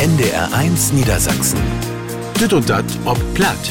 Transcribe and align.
NDR1 0.00 0.94
Niedersachsen. 0.94 1.60
Dit 2.40 2.54
und 2.54 2.70
dat 2.70 2.86
ob 3.04 3.18
Platt. 3.34 3.70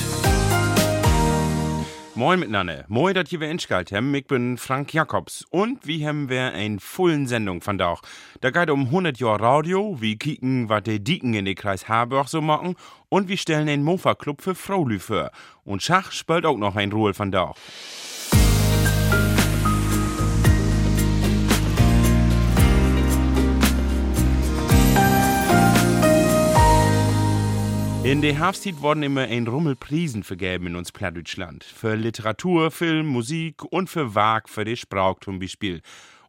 Moin 2.13 2.39
miteinander. 2.39 2.85
Moin, 2.87 3.15
dat 3.15 3.29
hier 3.29 3.39
wir 3.39 3.49
inschalt 3.49 3.91
haben. 3.91 4.13
Ich 4.13 4.27
bin 4.27 4.59
Frank 4.59 4.93
Jakobs. 4.93 5.43
Und 5.49 5.87
wie 5.87 6.05
haben 6.07 6.29
wir 6.29 6.53
eine 6.53 6.79
vollen 6.79 7.25
Sendung 7.25 7.61
von 7.61 7.79
da. 7.79 7.95
Da 8.41 8.51
geht 8.51 8.69
um 8.69 8.85
100 8.85 9.17
Jahre 9.17 9.41
Radio, 9.41 9.97
wie 10.01 10.19
kicken, 10.19 10.69
was 10.69 10.83
die 10.83 11.03
Dieken 11.03 11.33
in 11.33 11.45
den 11.45 11.55
Kreis 11.55 11.89
Harburg 11.89 12.27
so 12.27 12.41
machen. 12.41 12.75
Und 13.09 13.27
wir 13.27 13.37
stellen 13.37 13.67
einen 13.67 13.83
Mofa-Club 13.83 14.43
für 14.43 14.53
Fraulü 14.53 14.99
für. 14.99 15.31
Und 15.63 15.81
Schach 15.81 16.11
spielt 16.11 16.45
auch 16.45 16.57
noch 16.57 16.75
ein 16.75 16.91
Ruhl 16.91 17.15
von 17.15 17.31
da. 17.31 17.55
In 28.09 28.23
der 28.23 28.33
Herbstzeit 28.33 28.81
wurden 28.81 29.03
immer 29.03 29.21
ein 29.21 29.45
Rummel 29.45 29.75
Prisen 29.75 30.23
vergeben 30.23 30.65
in 30.65 30.75
uns 30.75 30.91
Plattdeutschland. 30.91 31.63
Für 31.63 31.93
Literatur, 31.93 32.71
Film, 32.71 33.05
Musik 33.05 33.63
und 33.63 33.87
für 33.87 34.15
Werk 34.15 34.49
für 34.49 34.65
die 34.65 34.77
Sprache 34.77 35.19
zum 35.21 35.37
Beispiel. 35.37 35.83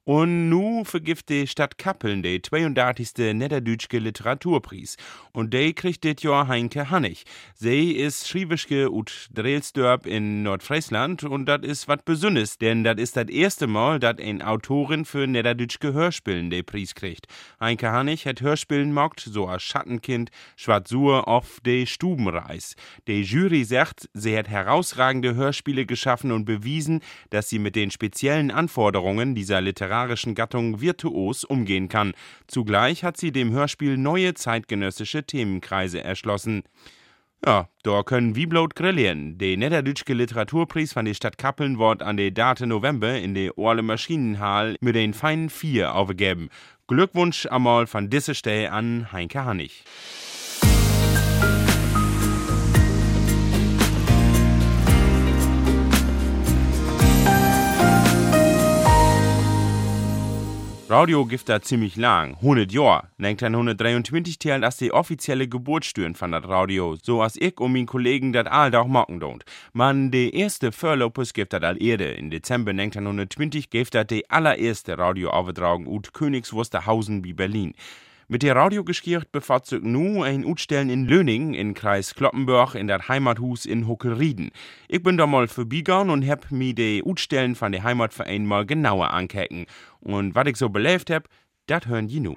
Und 0.05 0.49
nu 0.49 0.83
vergift 0.85 1.29
die 1.29 1.47
Stadt 1.47 1.77
Kappeln 1.77 2.23
den 2.23 2.43
32. 2.43 3.35
Niederdeutsche 3.35 3.99
Literaturpreis. 3.99 4.97
Und 5.33 5.53
der 5.53 5.75
kriegt 5.75 6.05
dit 6.05 6.23
Jahr 6.23 6.49
Heinke 6.49 6.89
Hannig. 6.91 7.25
Sie 7.55 7.93
ist 7.93 8.27
Schriebische 8.27 8.91
ut 8.91 9.29
Drelsdorp 9.35 10.07
in 10.07 10.43
Nordfriesland 10.43 11.25
und 11.25 11.45
das 11.45 11.63
ist 11.63 11.87
wat 11.87 12.07
Besonderes, 12.07 12.57
denn 12.57 12.83
das 12.83 12.97
ist 12.99 13.17
das 13.17 13.29
erste 13.29 13.67
Mal, 13.67 14.01
dass 14.01 14.19
ein 14.19 14.41
Autorin 14.41 15.05
für 15.05 15.27
Niederdeutsche 15.27 15.93
Hörspielen 15.93 16.49
den 16.49 16.65
Preis 16.65 16.95
kriegt. 16.95 17.27
Heinke 17.61 17.93
Hannig 17.93 18.25
hat 18.25 18.41
Hörspielen 18.41 18.95
mockt, 18.95 19.21
so 19.21 19.49
als 19.49 19.63
Schattenkind, 19.63 20.31
Schwarzur 20.57 21.29
auf 21.29 21.61
de 21.61 21.85
Stubenreis. 21.85 22.75
Die 23.07 23.21
Jury 23.23 23.65
sagt, 23.65 24.09
sie 24.15 24.37
hat 24.37 24.49
herausragende 24.49 25.35
Hörspiele 25.35 25.85
geschaffen 25.85 26.33
und 26.33 26.47
bewiesen, 26.47 27.01
dass 27.29 27.51
sie 27.51 27.59
mit 27.59 27.77
den 27.77 27.91
speziellen 27.91 28.51
Anforderungen 28.51 29.35
dieser 29.35 29.61
Literatur 29.61 29.91
literarischen 30.01 30.35
Gattung 30.35 30.81
virtuos 30.81 31.45
umgehen 31.45 31.89
kann. 31.89 32.13
Zugleich 32.47 33.05
hat 33.05 33.17
sie 33.17 33.33
dem 33.33 33.53
Hörspiel 33.53 33.97
neue 33.97 34.35
zeitgenössische 34.35 35.25
Themenkreise 35.25 36.03
erschlossen. 36.03 36.63
Ja, 37.45 37.69
da 37.83 38.03
können 38.03 38.37
wie 38.37 38.47
blot 38.47 38.75
grillieren. 38.75 39.39
Der 39.39 39.57
Niederdeutsche 39.57 40.13
Literaturpreis 40.13 40.93
von 40.93 41.07
der 41.07 41.15
Stadt 41.15 41.39
Kappeln 41.39 41.79
wird 41.79 42.03
an 42.03 42.19
der 42.19 42.31
Date 42.31 42.61
November 42.61 43.19
in 43.19 43.35
der 43.35 43.57
Orle 43.57 43.83
Maschinenhall 43.83 44.77
mit 44.81 44.95
den 44.95 45.15
feinen 45.15 45.49
Vier 45.49 45.95
aufgegeben. 45.95 46.51
Glückwunsch 46.87 47.47
einmal 47.47 47.87
von 47.87 48.11
dieser 48.11 48.35
Stelle 48.35 48.73
an 48.73 49.11
Heinke 49.13 49.45
Hannig. 49.45 49.85
Radio 60.91 61.25
gibt 61.25 61.49
da 61.49 61.63
ziemlich 61.63 61.95
lang, 61.95 62.35
100 62.41 62.73
Jahre. 62.73 63.07
1923 63.19 64.41
teilt 64.41 64.65
das 64.65 64.77
die 64.77 64.93
offizielle 64.93 65.47
Geburtstüren 65.47 66.17
von 66.17 66.33
das 66.33 66.49
Radio, 66.49 66.97
so 67.01 67.23
als 67.23 67.37
ich 67.37 67.61
und 67.61 67.75
mein 67.75 67.87
Kollegen 67.87 68.33
das 68.33 68.49
all 68.49 68.75
auch 68.75 68.89
machen 68.89 69.23
don't. 69.23 69.43
Man, 69.73 70.11
die 70.11 70.35
erste 70.35 70.73
Vorlopus 70.73 71.33
gibt 71.33 71.53
das 71.53 71.63
all 71.63 71.81
Erde. 71.81 72.11
In 72.11 72.31
Dezember 72.31 72.73
1920 72.73 73.71
gibt 73.71 73.95
das 73.95 74.09
die 74.09 74.29
allererste 74.29 74.99
Radioübertragung 74.99 75.87
ut 75.87 76.13
Königs 76.13 76.53
Wusterhausen 76.53 77.23
wie 77.23 77.35
Berlin. 77.35 77.73
Mit 78.33 78.45
der 78.45 78.55
Radiogeschirrt 78.55 79.33
bevorzugt 79.33 79.85
nu 79.85 80.23
ein 80.23 80.45
Utstellen 80.45 80.89
in 80.89 81.05
Löning 81.05 81.53
in 81.53 81.75
Kreis 81.75 82.15
Kloppenburg 82.15 82.77
in 82.77 82.87
der 82.87 83.09
Heimathus 83.09 83.67
in 83.67 83.89
Huckelrieden. 83.89 84.53
Ich 84.87 85.03
bin 85.03 85.17
da 85.17 85.27
mal 85.27 85.49
vorbeigegangen 85.49 86.11
und 86.11 86.25
hab 86.25 86.49
mir 86.53 86.73
die 86.73 87.03
Utstellen 87.03 87.57
von 87.57 87.73
der 87.73 87.83
Heimatverein 87.83 88.47
mal 88.47 88.65
genauer 88.65 89.11
ankecken. 89.11 89.67
Und 89.99 90.37
was 90.37 90.47
ich 90.47 90.59
so 90.59 90.69
belebt 90.69 91.11
hab, 91.11 91.27
das 91.67 91.87
hören 91.87 92.07
die 92.07 92.21
nu. 92.21 92.37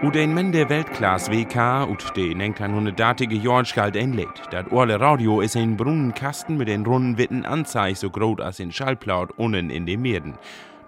U 0.00 0.10
den 0.10 0.32
Mende 0.32 0.68
Weltklasse 0.68 1.32
WK 1.32 1.88
ut 1.90 2.12
de 2.14 2.32
1930 2.32 3.42
Jahren 3.42 3.64
schalt 3.64 3.96
ein 3.96 4.12
Lied. 4.12 4.28
Dat 4.52 4.70
orle 4.70 5.00
Radio 5.00 5.40
is 5.40 5.56
ein 5.56 5.76
Brunnenkasten 5.76 6.56
mit 6.56 6.68
den 6.68 6.86
runden 6.86 7.18
Witten 7.18 7.44
Anzeig 7.44 7.96
so 7.96 8.08
groß 8.08 8.38
als 8.38 8.60
in 8.60 8.70
Schallplaut 8.70 9.32
unten 9.36 9.70
in 9.70 9.86
den 9.86 10.00
Meeren. 10.00 10.38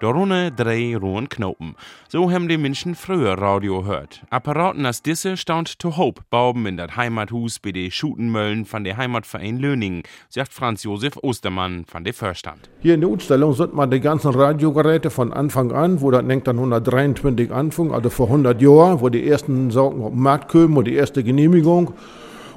Darunter 0.01 0.51
drei 0.51 0.97
rohen 0.97 1.29
Knoten. 1.29 1.75
So 2.09 2.31
haben 2.31 2.49
die 2.49 2.57
Menschen 2.57 2.95
früher 2.95 3.35
Radio 3.35 3.85
hört. 3.85 4.23
Apparaten 4.31 4.87
als 4.87 5.03
diese 5.03 5.37
staunt 5.37 5.79
to 5.79 5.99
Hope 5.99 6.23
bauben 6.31 6.65
in 6.65 6.79
das 6.79 6.97
Heimathus 6.97 7.59
bei 7.59 7.71
den 7.71 7.91
Schutenmöllen 7.91 8.65
von 8.65 8.83
der 8.83 8.97
Heimatverein 8.97 9.59
Löningen, 9.59 10.03
sagt 10.31 10.55
Franz 10.55 10.85
Josef 10.85 11.19
Ostermann 11.21 11.85
von 11.85 12.03
der 12.03 12.15
Förstand. 12.15 12.71
Hier 12.81 12.95
in 12.95 13.03
der 13.03 13.11
Ausstellung 13.11 13.53
sind 13.53 13.75
mal 13.75 13.89
die 13.89 14.01
ganzen 14.01 14.31
Radiogeräte 14.31 15.11
von 15.11 15.35
Anfang 15.35 15.71
an, 15.71 16.01
wo 16.01 16.11
das 16.11 16.23
1923 16.23 17.53
anfing, 17.53 17.93
also 17.93 18.09
vor 18.09 18.29
100 18.29 18.63
Jahren, 18.63 19.03
wo 19.03 19.11
die 19.11 19.29
ersten 19.29 19.71
Sorgen 19.71 20.03
auf 20.03 20.13
den 20.13 20.23
Markt 20.23 20.51
kamen 20.51 20.79
und 20.79 20.87
die 20.87 20.95
erste 20.95 21.23
Genehmigung. 21.23 21.93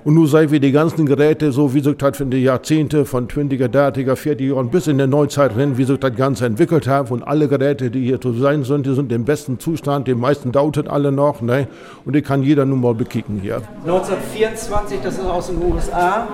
Und 0.05 0.15
nun 0.15 0.27
sei 0.27 0.51
wir 0.51 0.59
die 0.59 0.73
ganzen 0.73 1.05
Geräte, 1.05 1.53
so 1.53 1.73
wie 1.73 1.79
sich 1.79 1.95
das 1.95 2.19
in 2.19 2.29
den 2.29 2.43
Jahrzehnten 2.43 3.05
von 3.05 3.29
20er, 3.29 3.69
30er, 3.69 4.15
40er 4.15 4.53
Jahren 4.53 4.69
bis 4.69 4.87
in 4.87 4.97
der 4.97 5.07
Neuzeit 5.07 5.55
rennen, 5.55 5.77
wie 5.77 5.85
sich 5.85 5.97
das 5.97 6.13
Ganze 6.15 6.45
entwickelt 6.45 6.87
hat. 6.87 7.09
Und 7.09 7.23
alle 7.23 7.47
Geräte, 7.47 7.89
die 7.89 8.03
hier 8.03 8.19
zu 8.19 8.33
sein 8.33 8.65
sind, 8.65 8.85
die 8.85 8.95
sind 8.95 9.13
im 9.13 9.23
besten 9.23 9.59
Zustand. 9.59 10.07
Die 10.09 10.15
meisten 10.15 10.51
dauert 10.51 10.89
alle 10.89 11.13
noch. 11.13 11.41
Ne? 11.41 11.67
Und 12.03 12.15
die 12.17 12.21
kann 12.21 12.43
jeder 12.43 12.65
nun 12.65 12.81
mal 12.81 12.93
bekicken 12.93 13.39
hier. 13.41 13.61
1924, 13.85 14.99
das 15.01 15.13
ist 15.19 15.25
aus 15.25 15.47
den 15.47 15.63
USA. 15.63 16.27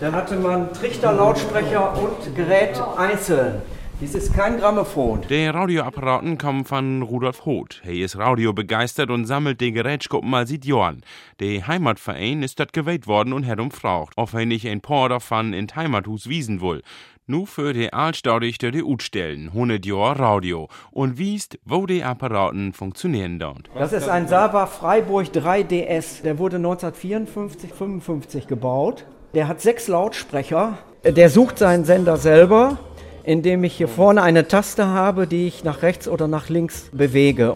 Da 0.00 0.12
hatte 0.12 0.36
man 0.36 0.70
Trichterlautsprecher 0.74 1.94
und 1.98 2.36
Gerät 2.36 2.80
einzeln. 2.96 3.62
Dies 4.00 4.14
ist 4.14 4.32
kein 4.32 4.60
Grammophon. 4.60 5.22
Der 5.28 5.52
Radioapparaten 5.52 6.38
kommen 6.38 6.64
von 6.64 7.02
Rudolf 7.02 7.44
Hoth. 7.44 7.82
Er 7.84 7.94
ist 7.94 8.16
radiobegeistert 8.16 9.10
und 9.10 9.26
sammelt 9.26 9.60
die 9.60 9.72
Gerätschkuppen 9.72 10.30
mal 10.30 10.46
seit 10.46 10.64
Jahren. 10.64 11.02
Der 11.40 11.66
Heimatverein 11.66 12.44
ist 12.44 12.60
dort 12.60 12.72
gewählt 12.72 13.08
worden 13.08 13.32
und 13.32 13.44
hat 13.44 13.58
umfragt, 13.58 14.12
ob 14.14 14.34
er 14.34 14.46
nicht 14.46 14.68
ein 14.68 14.80
paar 14.80 15.08
davon 15.08 15.52
in 15.52 15.66
Heimathus 15.74 16.28
wiesen 16.28 16.60
will. 16.60 16.82
Nu 17.26 17.44
für 17.44 17.72
die 17.72 17.92
Altstaudichter 17.92 18.70
die 18.70 18.84
Utstellen, 18.84 19.48
100 19.48 19.84
Jahre 19.84 20.20
Radio 20.20 20.68
und 20.92 21.18
wiest, 21.18 21.58
wo 21.64 21.84
die 21.84 22.04
Apparaten 22.04 22.72
funktionieren 22.72 23.40
dort. 23.40 23.68
Das 23.74 23.92
ist 23.92 24.08
ein 24.08 24.28
Sava 24.28 24.66
Freiburg 24.66 25.26
3DS. 25.26 26.22
Der 26.22 26.38
wurde 26.38 26.58
1954, 26.58 27.72
55 27.74 28.46
gebaut. 28.46 29.06
Der 29.34 29.48
hat 29.48 29.60
sechs 29.60 29.88
Lautsprecher. 29.88 30.78
Der 31.04 31.30
sucht 31.30 31.58
seinen 31.58 31.84
Sender 31.84 32.16
selber 32.16 32.78
indem 33.28 33.62
ich 33.62 33.74
hier 33.76 33.88
vorne 33.88 34.22
eine 34.22 34.48
Taste 34.48 34.86
habe, 34.86 35.26
die 35.26 35.46
ich 35.46 35.62
nach 35.62 35.82
rechts 35.82 36.08
oder 36.08 36.28
nach 36.28 36.48
links 36.48 36.88
bewege. 36.92 37.54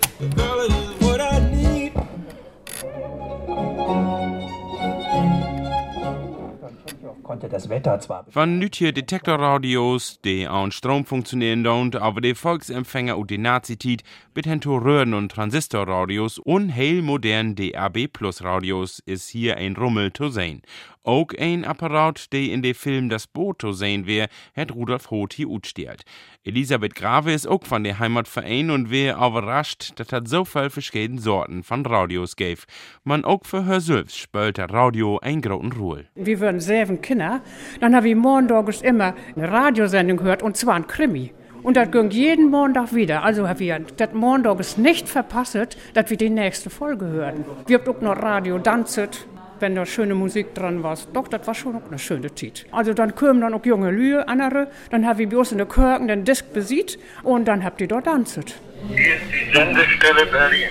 konnte 7.32 7.48
das 7.48 7.70
Wetter 7.70 7.98
zwar. 7.98 8.26
Von 8.28 8.58
nütje 8.58 8.92
Detektorradios, 8.92 10.20
die 10.22 10.46
an 10.46 10.70
Strom 10.70 11.06
funktionieren 11.06 11.66
und 11.66 11.96
aber 11.96 12.20
die 12.20 12.34
Volksempfänger 12.34 13.16
und 13.16 13.30
die 13.30 13.38
Nazitit, 13.38 14.02
mit 14.34 14.46
Röhren 14.66 15.14
und 15.14 15.32
Transistorradios 15.32 16.38
und 16.38 16.74
heil 16.74 17.00
modernen 17.00 17.54
DAB 17.54 18.08
Plus 18.12 18.44
Radios 18.44 19.02
ist 19.06 19.30
hier 19.30 19.56
ein 19.56 19.76
Rummel 19.76 20.12
zu 20.12 20.28
sehen. 20.28 20.60
Auch 21.04 21.28
ein 21.36 21.64
Apparat, 21.64 22.32
der 22.32 22.42
in 22.42 22.62
dem 22.62 22.74
Film 22.74 23.08
Das 23.08 23.26
Boot 23.26 23.60
zu 23.60 23.72
sehen 23.72 24.06
wär, 24.06 24.28
hat 24.56 24.72
Rudolf 24.72 25.10
Hoth 25.10 25.32
hier 25.32 25.48
utstellt. 25.48 26.02
Elisabeth 26.44 26.94
Grave 26.94 27.32
ist 27.32 27.46
auch 27.46 27.64
von 27.64 27.82
der 27.82 27.98
Heimatverein 27.98 28.70
und 28.70 28.90
wär 28.90 29.16
überrascht, 29.16 29.92
dass 29.96 30.12
hat 30.12 30.28
so 30.28 30.44
viele 30.44 30.70
verschiedene 30.70 31.20
Sorten 31.20 31.64
von 31.64 31.84
Radios 31.84 32.36
gäf. 32.36 32.66
Man 33.02 33.24
auch 33.24 33.44
für 33.44 33.66
her 33.66 33.80
selbst 33.80 34.16
spielt 34.16 34.58
das 34.58 34.70
Radio 34.72 35.18
ein 35.18 35.40
großen 35.40 35.72
Ruhe. 35.72 36.04
Wir 36.14 36.38
würden 36.38 36.60
sieben 36.60 37.00
Kinder, 37.00 37.40
dann 37.80 37.96
habe 37.96 38.08
ich 38.08 38.14
morgens 38.14 38.82
immer 38.82 39.14
eine 39.34 39.50
Radiosendung 39.50 40.18
gehört 40.18 40.42
und 40.42 40.56
zwar 40.56 40.74
ein 40.74 40.86
Krimi. 40.86 41.32
Und 41.62 41.76
das 41.76 41.90
ging 41.90 42.10
jeden 42.10 42.50
Montag 42.50 42.92
wieder. 42.92 43.22
Also 43.22 43.48
haben 43.48 43.60
wir 43.60 43.80
das 43.96 44.12
Montag 44.12 44.58
nicht 44.78 45.08
verpasst, 45.08 45.76
dass 45.94 46.10
wir 46.10 46.16
die 46.16 46.30
nächste 46.30 46.70
Folge 46.70 47.06
hören. 47.06 47.44
Wir 47.66 47.78
haben 47.78 47.88
auch 47.88 48.00
noch 48.00 48.16
Radio 48.16 48.58
Danzit, 48.58 49.26
wenn 49.62 49.74
da 49.74 49.86
schöne 49.86 50.14
Musik 50.14 50.54
dran 50.54 50.82
war. 50.82 50.98
Doch, 51.14 51.28
das 51.28 51.46
war 51.46 51.54
schon 51.54 51.80
eine 51.88 51.98
schöne 51.98 52.34
Zeit. 52.34 52.66
Also 52.72 52.92
dann 52.92 53.14
kamen 53.14 53.40
dann 53.40 53.54
auch 53.54 53.64
junge 53.64 53.90
Lühe, 53.90 54.28
andere. 54.28 54.68
Dann 54.90 55.06
haben 55.06 55.18
wir 55.18 55.28
bloß 55.28 55.52
in 55.52 55.58
der 55.58 55.68
Kirchen 55.68 56.08
den 56.08 56.24
Disk 56.24 56.52
besieht 56.52 56.98
und 57.22 57.46
dann 57.46 57.64
habt 57.64 57.80
ihr 57.80 57.88
dort 57.88 58.06
Danzit. 58.06 58.56
Hier 58.88 59.14
ist 59.14 59.22
die 59.32 59.56
Sendestelle 59.56 60.26
Berlin 60.26 60.68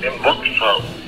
im 0.00 0.22
Boxhaus. 0.22 1.03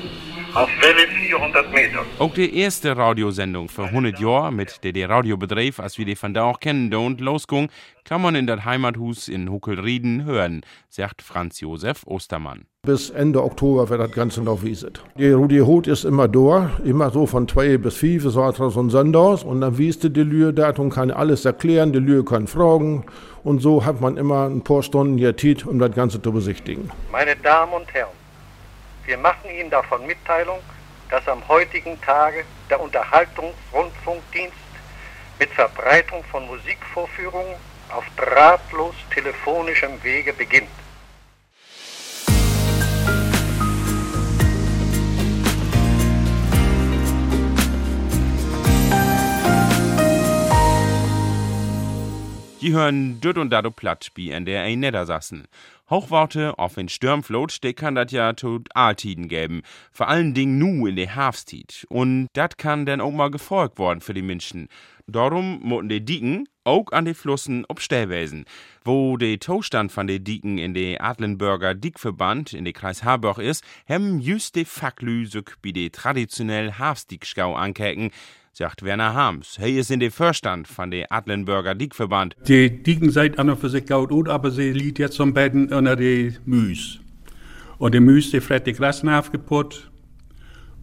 Auf 0.57 0.71
Welle 0.81 1.07
400 1.07 1.71
Meter. 1.71 1.99
Auch 2.19 2.33
die 2.33 2.59
erste 2.59 2.97
Radiosendung 2.97 3.69
für 3.69 3.85
100 3.85 4.19
Jahre, 4.19 4.51
mit 4.51 4.83
der 4.85 4.93
der 4.93 5.11
Radiobetrieb, 5.11 5.79
als 5.79 5.99
wir 5.99 6.07
die 6.07 6.17
von 6.17 6.33
da 6.33 6.45
auch 6.45 6.61
kennen, 6.61 6.95
und 6.95 7.21
losging, 7.21 7.69
kann 8.05 8.23
man 8.23 8.35
in 8.35 8.47
das 8.47 8.65
Heimathus 8.65 9.29
in 9.29 9.51
Huckelrieden 9.51 10.25
hören, 10.25 10.63
sagt 10.89 11.21
Franz 11.21 11.61
Josef 11.61 12.05
Ostermann. 12.07 12.65
Bis 12.85 13.11
Ende 13.11 13.43
Oktober 13.45 13.89
wird 13.91 14.01
das 14.01 14.13
Ganze 14.13 14.43
noch 14.43 14.63
wieset. 14.63 15.03
Die 15.19 15.31
Rudi 15.31 15.59
Hut 15.59 15.89
ist 15.89 16.05
immer 16.05 16.27
da, 16.27 16.71
immer 16.85 17.11
so 17.11 17.27
von 17.27 17.47
zwei 17.47 17.77
bis 17.77 17.97
fünf, 17.97 18.23
so 18.23 18.43
hat 18.43 18.57
so 18.57 18.81
ein 18.81 18.89
Sonntags, 18.89 19.43
und 19.43 19.61
dann 19.61 19.77
wieste 19.77 20.11
die 20.11 20.23
Lühe 20.23 20.55
dort 20.55 20.79
und 20.79 20.89
kann 20.89 21.11
alles 21.11 21.45
erklären, 21.45 21.93
die 21.93 21.99
Lühe 21.99 22.25
kann 22.25 22.47
fragen, 22.47 23.05
und 23.45 23.61
so 23.61 23.85
hat 23.85 24.01
man 24.01 24.17
immer 24.17 24.47
ein 24.47 24.63
paar 24.63 24.83
Stunden 24.83 25.19
hier 25.19 25.37
Zeit, 25.37 25.67
um 25.67 25.79
das 25.79 25.91
Ganze 25.91 26.23
zu 26.23 26.33
besichtigen. 26.33 26.91
Meine 27.13 27.37
Damen 27.37 27.75
und 27.75 27.93
Herren, 27.93 28.09
wir 29.07 29.19
machen 29.19 29.51
Ihnen 29.51 29.71
davon 29.71 30.07
Mitteilung, 30.07 30.59
dass 31.11 31.27
am 31.29 31.47
heutigen 31.49 32.01
Tage 32.03 32.45
der 32.69 32.81
Unterhaltungsrundfunkdienst 32.81 34.57
mit 35.39 35.51
Verbreitung 35.51 36.25
von 36.25 36.47
Musikvorführungen 36.47 37.55
auf 37.91 38.05
drahtlos 38.17 38.95
telefonischem 39.15 40.03
Wege 40.03 40.33
beginnt. 40.33 40.69
Die 52.67 52.73
hören 52.73 53.21
düt 53.21 53.39
und 53.39 53.51
dado 53.51 53.71
platt, 53.71 54.11
wie 54.17 54.33
in 54.33 54.45
der 54.45 54.63
ein 54.63 54.81
Niedersassen. 54.81 55.47
Hochworte 55.89 56.59
auf 56.59 56.75
den 56.75 56.89
Stürmflot, 56.89 57.63
de 57.63 57.73
kann 57.75 57.95
dat 57.95 58.11
ja 58.11 58.33
tot 58.33 58.67
Aaltiden 58.75 59.29
geben. 59.29 59.63
Vor 59.93 60.09
allen 60.09 60.35
Dingen 60.35 60.59
nu 60.59 60.89
in 60.89 60.97
der 60.97 61.15
Hafstid. 61.15 61.87
Und 61.89 62.27
dat 62.33 62.59
kann 62.59 62.85
dann 62.85 63.01
auch 63.01 63.13
mal 63.13 63.31
gefolgt 63.31 63.79
worden 63.79 64.01
für 64.01 64.15
die 64.15 64.23
Menschen. 64.23 64.67
Darum 65.07 65.61
moten 65.63 65.89
die 65.89 66.05
Dieken 66.05 66.49
auch 66.65 66.91
an 66.91 67.05
die 67.05 67.15
Flussen 67.15 67.65
ob 67.69 67.81
Stellwesen. 67.81 68.47
Wo 68.85 69.17
der 69.17 69.39
Zustand 69.39 69.93
von 69.93 70.09
den 70.09 70.25
Dieken 70.25 70.59
in 70.59 70.75
der 70.75 71.05
Adlenburger 71.05 71.73
Diekverband 71.73 72.53
in 72.53 72.65
der 72.65 72.73
Kreis 72.73 73.05
Harburg 73.05 73.39
ist, 73.39 73.63
hem 73.85 74.19
just 74.19 74.57
de 74.57 74.65
Facklü 74.65 75.29
wie 75.63 75.73
die 75.73 75.91
traditionell 75.91 76.73
Hafsdiekschau 76.73 77.55
ankecken, 77.55 78.11
sagt 78.57 78.83
Werner 78.83 79.13
Harms. 79.13 79.59
Hey 79.59 79.79
ist 79.79 79.91
in 79.91 80.01
der 80.01 80.11
Vorstand 80.11 80.67
von 80.67 80.91
der 80.91 81.13
Adlenburger 81.13 81.75
Diekverband. 81.75 82.37
Die 82.49 82.83
Dieken 82.83 83.11
seid 83.11 83.39
an 83.39 83.51
und 83.51 83.61
für 83.61 83.69
sich 83.69 83.85
gaut 83.85 84.09
gut, 84.09 84.31
aber 84.31 84.51
sie 84.51 84.73
liegt 84.73 84.99
jetzt 84.99 85.21
am 85.21 85.35
Betten 85.35 85.71
unter 85.71 85.95
die 85.95 86.35
Müs. 86.47 86.99
Und 87.77 87.95
die 87.95 88.01
Müs, 88.01 88.31
die 88.31 88.41
fret 88.41 88.67
die 88.67 88.73
Grasen 88.73 89.11
aufgeputzt. 89.11 89.91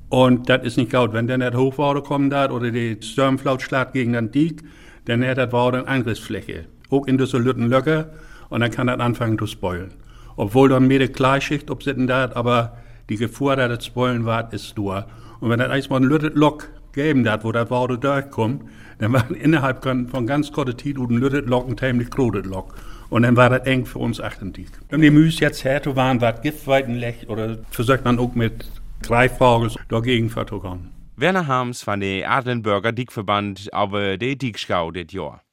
Und 0.09 0.49
das 0.49 0.63
ist 0.63 0.77
nicht 0.77 0.91
gaut. 0.91 1.13
Wenn 1.13 1.25
dann 1.25 1.39
das 1.39 1.55
Hochwasser 1.55 2.03
kommt 2.03 2.31
dat, 2.31 2.51
oder 2.51 2.69
die 2.69 2.99
Sturmflaut 3.01 3.63
schlägt 3.63 3.93
gegen 3.93 4.13
den 4.13 4.29
Diek, 4.29 4.61
dann 5.05 5.25
hat 5.25 5.39
das 5.39 5.51
Wasser 5.51 5.79
eine 5.79 5.87
Angriffsfläche. 5.87 6.65
Auch 6.91 7.07
in 7.07 7.17
diese 7.17 7.39
Lütten 7.39 7.69
Löcher. 7.69 8.11
Und 8.49 8.61
dann 8.61 8.69
kann 8.69 8.85
das 8.85 8.99
anfangen 8.99 9.39
zu 9.39 9.47
spoilen. 9.47 9.95
Obwohl 10.35 10.69
dann 10.69 10.85
mehr 10.85 11.07
Kleidschicht 11.07 11.71
obsitzen 11.71 12.05
dat, 12.05 12.35
aber 12.35 12.77
die 13.09 13.17
Gefahr, 13.17 13.55
dass 13.55 13.77
das 13.77 13.85
spoilen 13.87 14.25
wird, 14.25 14.53
ist 14.53 14.77
nur. 14.77 15.07
Und 15.39 15.49
wenn 15.49 15.57
das 15.57 15.71
erstmal 15.71 16.01
ein 16.01 16.03
Lüttet 16.03 16.35
Lock 16.35 16.69
geben 16.93 17.23
dat, 17.23 17.43
wo 17.43 17.51
das 17.51 17.69
Wasser 17.69 17.97
durchkommt, 17.97 18.63
dann 18.99 19.13
war 19.13 19.29
innerhalb 19.31 19.83
von 19.83 20.27
ganz 20.27 20.51
kurzer 20.51 20.77
Zeit 20.77 20.97
ein 20.97 21.17
Lüttet 21.17 21.47
Lock 21.47 21.67
ein 21.67 21.77
ziemlich 21.77 22.09
großes 22.09 22.45
Lock. 22.45 22.73
Und 23.09 23.23
dann 23.23 23.35
war 23.35 23.49
das 23.49 23.67
eng 23.67 23.85
für 23.85 23.99
uns 23.99 24.19
28. 24.19 24.67
Wenn 24.89 25.01
die 25.01 25.11
Müs 25.11 25.39
jetzt 25.39 25.63
härter 25.63 25.95
waren, 25.95 26.21
war 26.21 26.33
Giftweiten 26.33 26.95
leicht 26.95 27.29
oder 27.29 27.57
versucht 27.69 28.05
man 28.05 28.17
auch 28.17 28.33
mit 28.33 28.65
Greifvogel 29.03 29.71
dagegen 29.89 30.29
vertogen. 30.29 30.89
Werner 31.15 31.45
Harms 31.45 31.83
von 31.83 31.99
der 31.99 32.31
Adlenburger 32.31 32.91
Diekverband 32.91 33.71
aber 33.71 34.17
der 34.17 34.35
Diekschau 34.35 34.91
dit 34.91 35.13
Jahr. 35.13 35.43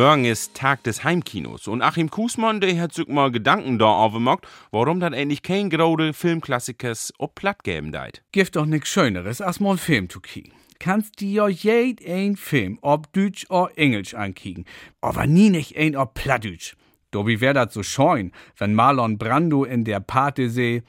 Morgen 0.00 0.24
ist 0.24 0.54
Tag 0.54 0.82
des 0.84 1.04
Heimkinos 1.04 1.68
und 1.68 1.82
Achim 1.82 2.10
Kusmann, 2.10 2.62
der 2.62 2.80
hat 2.80 2.94
sich 2.94 3.06
mal 3.06 3.30
Gedanken 3.30 3.78
da 3.78 3.84
aufgemacht, 3.84 4.48
warum 4.70 4.98
dann 4.98 5.12
endlich 5.12 5.42
kein 5.42 5.68
grode 5.68 6.14
Filmklassikers 6.14 7.12
ob 7.18 7.34
platt 7.34 7.64
geben 7.64 7.92
deit. 7.92 8.22
Gibt 8.32 8.56
doch 8.56 8.64
nix 8.64 8.88
Schöneres 8.88 9.42
als 9.42 9.60
mal 9.60 9.72
einen 9.72 9.78
Film 9.78 10.08
zu 10.08 10.20
kicken. 10.20 10.54
Kannst 10.78 11.20
dir 11.20 11.50
jed 11.50 12.00
ein 12.08 12.36
Film, 12.36 12.78
ob 12.80 13.12
Deutsch 13.12 13.44
oder 13.50 13.72
Englisch 13.76 14.14
ankicken, 14.14 14.64
aber 15.02 15.26
nie 15.26 15.50
nicht 15.50 15.76
ein 15.76 15.94
ob 15.96 16.14
Plattdeutsch. 16.14 16.76
Dobi 17.10 17.42
wär 17.42 17.52
dat 17.52 17.70
so 17.70 17.82
scheun, 17.82 18.32
wenn 18.56 18.72
Marlon 18.72 19.18
Brando 19.18 19.64
in 19.64 19.84
der 19.84 20.00
Pate 20.00 20.48
seh, 20.48 20.80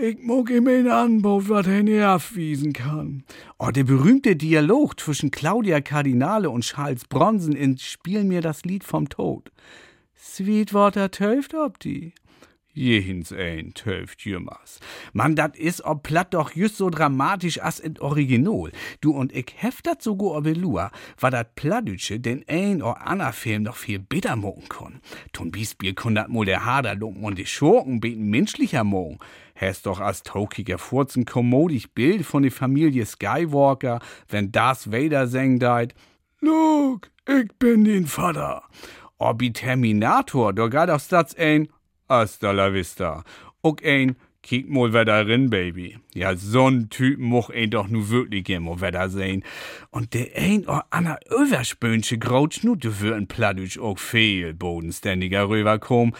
ich 0.00 0.18
mag 0.22 0.50
ihm 0.50 0.68
einen 0.68 0.88
Anbau, 0.88 1.48
was 1.48 1.66
er 1.66 1.82
nervwiesen 1.82 2.72
kann. 2.72 3.24
Oh, 3.58 3.70
der 3.70 3.84
berühmte 3.84 4.36
Dialog 4.36 5.00
zwischen 5.00 5.30
Claudia 5.30 5.80
Cardinale 5.80 6.50
und 6.50 6.64
Charles 6.64 7.04
Bronson 7.06 7.52
in 7.52 7.78
Spiel 7.78 8.24
mir 8.24 8.42
das 8.42 8.64
Lied 8.64 8.84
vom 8.84 9.08
Tod. 9.08 9.50
Sweetwater 10.18 11.10
töft 11.10 11.54
ob 11.54 11.78
die. 11.78 12.12
Jehins 12.76 13.32
ein 13.32 13.72
töft 13.72 14.22
jümmers. 14.24 14.80
Mann, 15.12 15.34
dat 15.34 15.56
is 15.56 15.82
ob 15.84 16.02
platt 16.02 16.34
doch 16.34 16.54
just 16.54 16.76
so 16.76 16.90
dramatisch 16.90 17.60
as 17.62 17.80
in 17.80 17.98
Original. 18.00 18.70
Du 19.00 19.12
und 19.12 19.34
ich 19.34 19.54
heft 19.56 19.86
dat 19.86 20.02
sogar 20.02 20.36
ob 20.36 20.46
Lua, 20.46 20.90
war 21.18 21.30
dat 21.30 21.54
Plattdütsche 21.54 22.20
den 22.20 22.44
ein 22.46 22.82
oder 22.82 23.06
ander 23.06 23.32
Film 23.32 23.62
noch 23.62 23.76
viel 23.76 23.98
bitter 23.98 24.36
mogen 24.36 24.68
kon. 24.68 25.00
Tun 25.32 25.50
Biesbier 25.50 25.94
kun 25.94 26.14
dat 26.14 26.28
mo 26.28 26.44
der 26.44 26.66
Hader 26.66 26.94
lumpen 26.94 27.24
und 27.24 27.38
die 27.38 27.46
Schurken 27.46 28.00
beten 28.00 28.28
menschlicher 28.28 28.84
mogen. 28.84 29.18
Hast 29.54 29.86
doch 29.86 30.00
als 30.00 30.22
tokiger 30.22 30.76
Furzen 30.76 31.24
kommodig 31.24 31.94
Bild 31.94 32.26
von 32.26 32.42
der 32.42 32.52
Familie 32.52 33.06
Skywalker, 33.06 34.00
wenn 34.28 34.52
Darth 34.52 34.92
Vader 34.92 35.26
seng 35.26 35.58
deit. 35.58 35.94
Luke, 36.40 37.08
ich 37.26 37.48
bin 37.58 37.84
den 37.84 38.06
Vater. 38.06 38.64
Obi 39.18 39.50
Terminator, 39.50 40.52
da 40.52 40.68
geht 40.68 40.90
auf 40.90 41.00
Satz 41.00 41.34
ein, 41.34 41.68
hasta 42.08 42.52
la 42.52 42.72
vista. 42.72 43.24
Och 43.62 43.82
ein, 43.82 44.16
kiek 44.42 44.68
mal 44.68 44.92
wer 44.92 45.04
da 45.04 45.20
rin, 45.20 45.50
Baby. 45.50 45.98
Ja, 46.14 46.30
so'n 46.30 46.88
Typ 46.88 47.18
moch 47.18 47.50
ein 47.50 47.70
doch 47.70 47.88
nu 47.88 48.08
wirklich 48.08 48.44
gern 48.44 48.62
mal 48.62 48.80
wer 48.80 48.92
da 48.92 49.08
sehen. 49.08 49.42
Und 49.90 50.14
der 50.14 50.28
ein 50.36 50.64
oder 50.64 50.86
ander 50.90 51.18
Överspönsche 51.30 52.18
Grautsch 52.18 52.62
nu, 52.62 52.76
du 52.76 53.00
würden 53.00 53.26
Plattdeutsch 53.26 53.78
auch 53.78 53.98
viel 53.98 54.54
bodenständiger 54.54 55.48
rüberkommen. 55.48 56.14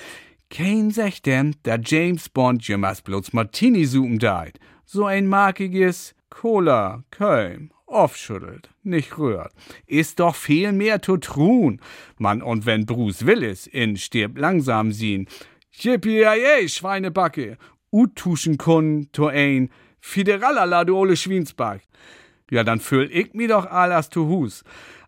Kein 0.50 0.90
sagt 0.90 1.26
denn, 1.26 1.56
der 1.64 1.80
James 1.84 2.28
Bond 2.28 2.66
jemals 2.66 3.02
bloß 3.02 3.32
Martini 3.32 3.84
suchen 3.84 4.18
deit. 4.18 4.58
So 4.84 5.04
ein 5.04 5.26
markiges 5.26 6.14
Cola, 6.30 7.04
Köln, 7.10 7.72
aufschüttelt, 7.86 8.70
nicht 8.82 9.18
rührt. 9.18 9.52
Ist 9.86 10.20
doch 10.20 10.34
viel 10.34 10.72
mehr 10.72 11.02
zu 11.02 11.16
tun. 11.16 11.80
Mann, 12.18 12.42
und 12.42 12.66
wenn 12.66 12.86
Bruce 12.86 13.26
Willis 13.26 13.66
in 13.66 13.96
Stirb 13.96 14.38
langsam 14.38 14.92
sehen, 14.92 15.26
Yippie, 15.78 16.68
Schweinebacke, 16.68 17.58
utuschen 17.90 18.56
kun 18.58 19.08
to 19.12 19.28
ein, 19.28 19.70
fideralala, 20.00 20.84
du 20.84 20.96
ole 20.96 21.16
Schwinsback. 21.16 21.82
Ja, 22.50 22.64
dann 22.64 22.80
füll 22.80 23.10
ich 23.12 23.34
mi 23.34 23.46
doch 23.46 23.66
alles 23.66 24.10
zu 24.10 24.28
Hus. 24.28 24.64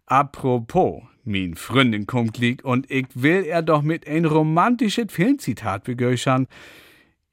Apropos, 0.07 1.03
min 1.25 1.55
Freundin 1.55 2.07
kommt 2.07 2.39
lieg 2.39 2.65
und 2.65 2.91
ich 2.91 3.07
will 3.15 3.45
er 3.45 3.63
doch 3.63 3.83
mit 3.83 4.07
ein 4.07 4.25
romantisches 4.25 5.13
Filmzitat 5.13 5.85
begöchern. 5.85 6.49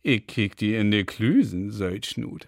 Ich 0.02 0.28
kick 0.28 0.58
die 0.58 0.76
in 0.76 0.92
de 0.92 1.04
Klüsen, 1.04 1.72
söit 1.72 2.06
Schnut. 2.06 2.48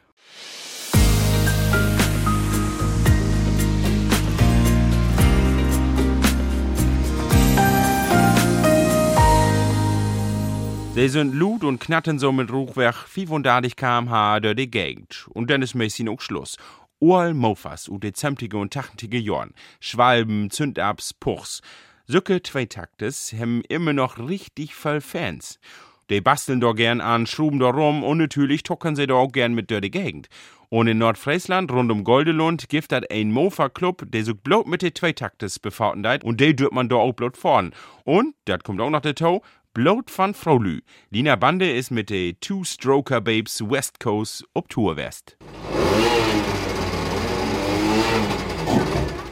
Sie 10.98 11.10
sind 11.10 11.36
lut 11.36 11.64
und 11.64 11.80
knatten 11.80 12.18
so 12.18 12.32
mit 12.32 12.52
Ruchwerk 12.52 12.96
35 12.96 13.76
kmh 13.76 14.40
durch 14.40 14.56
die 14.56 14.72
Gegend. 14.72 15.28
Und 15.30 15.52
dann 15.52 15.62
ist 15.62 15.76
meistens 15.76 16.10
auch 16.10 16.20
Schluss. 16.20 16.58
All 17.00 17.36
Mofas 17.36 17.88
und 17.88 18.04
die 18.04 18.14
zämtige 18.14 18.58
und 18.58 18.74
tachtige 18.74 19.20
Jorn. 19.20 19.54
Schwalben, 19.80 20.50
Zündabs, 20.50 21.14
Puchs. 21.14 21.62
Sücke 22.08 22.42
Zweitaktes 22.42 23.32
haben 23.40 23.62
immer 23.70 23.94
noch 23.94 24.18
richtig 24.18 24.74
voll 24.74 25.00
Fans. 25.00 25.60
Die 26.10 26.20
basteln 26.20 26.62
doch 26.62 26.74
gern 26.74 27.00
an, 27.00 27.28
schruben 27.28 27.60
da 27.60 27.70
rum 27.70 28.04
und 28.04 28.18
natürlich 28.18 28.64
tuckern 28.64 28.96
sie 28.96 29.06
da 29.06 29.14
auch 29.14 29.32
gern 29.32 29.54
mit 29.54 29.70
durch 29.70 29.82
die 29.82 29.92
Gegend. 29.92 30.30
Und 30.70 30.88
in 30.88 30.98
Nordfriesland, 30.98 31.72
rund 31.72 31.92
um 31.92 32.04
Goldelund, 32.04 32.68
gibt 32.68 32.92
das 32.92 33.04
ein 33.10 33.32
Mofa-Club, 33.32 34.04
der 34.08 34.26
sich 34.26 34.36
bloß 34.36 34.66
mit 34.66 34.82
den 34.82 34.96
Zweitaktes 34.96 35.60
befahrten 35.60 36.04
deit 36.04 36.24
und 36.24 36.42
der 36.42 36.54
dürft 36.54 36.74
man 36.74 36.90
da 36.90 36.96
auch 36.96 37.14
bloß 37.14 37.38
fahren. 37.38 37.74
Und, 38.04 38.36
das 38.46 38.64
kommt 38.64 38.82
auch 38.82 38.90
noch 38.90 39.02
dazu, 39.02 39.42
Bloot 39.78 40.10
van 40.10 40.34
Frolü. 40.34 40.82
Lina 41.12 41.36
Bande 41.36 41.72
ist 41.72 41.92
mit 41.92 42.10
den 42.10 42.36
Two-Stroker 42.42 43.22
Babes 43.22 43.62
West 43.62 44.00
Coast 44.00 44.44
ob 44.56 44.68
Tour 44.70 44.96
West. 44.96 45.38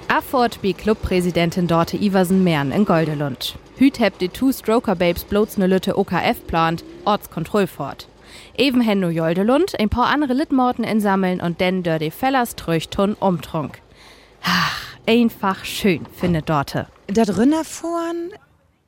Ab 0.07 0.23
Fort 0.23 0.61
bi 0.61 0.73
Clubpräsidentin 0.73 1.65
Dorte 1.65 1.97
Iversen 1.97 2.43
Mern 2.43 2.71
in 2.71 2.85
Goldelund. 2.85 3.57
Hüt 3.77 3.97
hebt 3.97 4.21
die 4.21 4.29
Two-Stroker 4.29 4.93
Babes 4.93 5.23
bloß 5.23 5.57
ne 5.57 5.65
Lütte 5.65 5.97
OKF 5.97 6.45
plant, 6.45 6.83
Ortskontrollfort. 7.05 8.07
Eben 8.55 8.81
hen 8.81 8.99
no 8.99 9.09
Joldelund, 9.09 9.79
ein 9.79 9.89
paar 9.89 10.09
andere 10.13 10.33
Litmorten 10.33 10.83
insammeln 10.83 11.41
und 11.41 11.59
denn 11.59 11.81
dör 11.81 11.97
de 11.97 12.11
Fellers 12.11 12.55
Tröchtun 12.55 13.15
umtrunk. 13.15 13.81
Ach, 14.43 14.79
einfach 15.07 15.65
schön, 15.65 16.05
findet 16.13 16.49
Dorte. 16.49 16.85
Da 17.07 17.23
drinnen 17.23 17.63
fahren, 17.63 18.29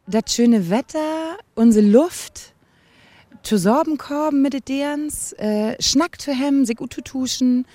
das 0.08 0.34
schöne 0.34 0.70
Wetter, 0.70 1.38
unsere 1.56 1.86
Luft, 1.86 2.54
zu 3.44 3.58
Sorbenkorben 3.58 4.42
mit 4.42 4.68
den 4.68 5.10
äh, 5.38 5.82
Schnack 5.82 6.20
zu 6.20 6.34
hemmen, 6.34 6.66
sich 6.66 6.76
gut 6.76 6.94
zu 6.94 7.02
tuschen, 7.02 7.66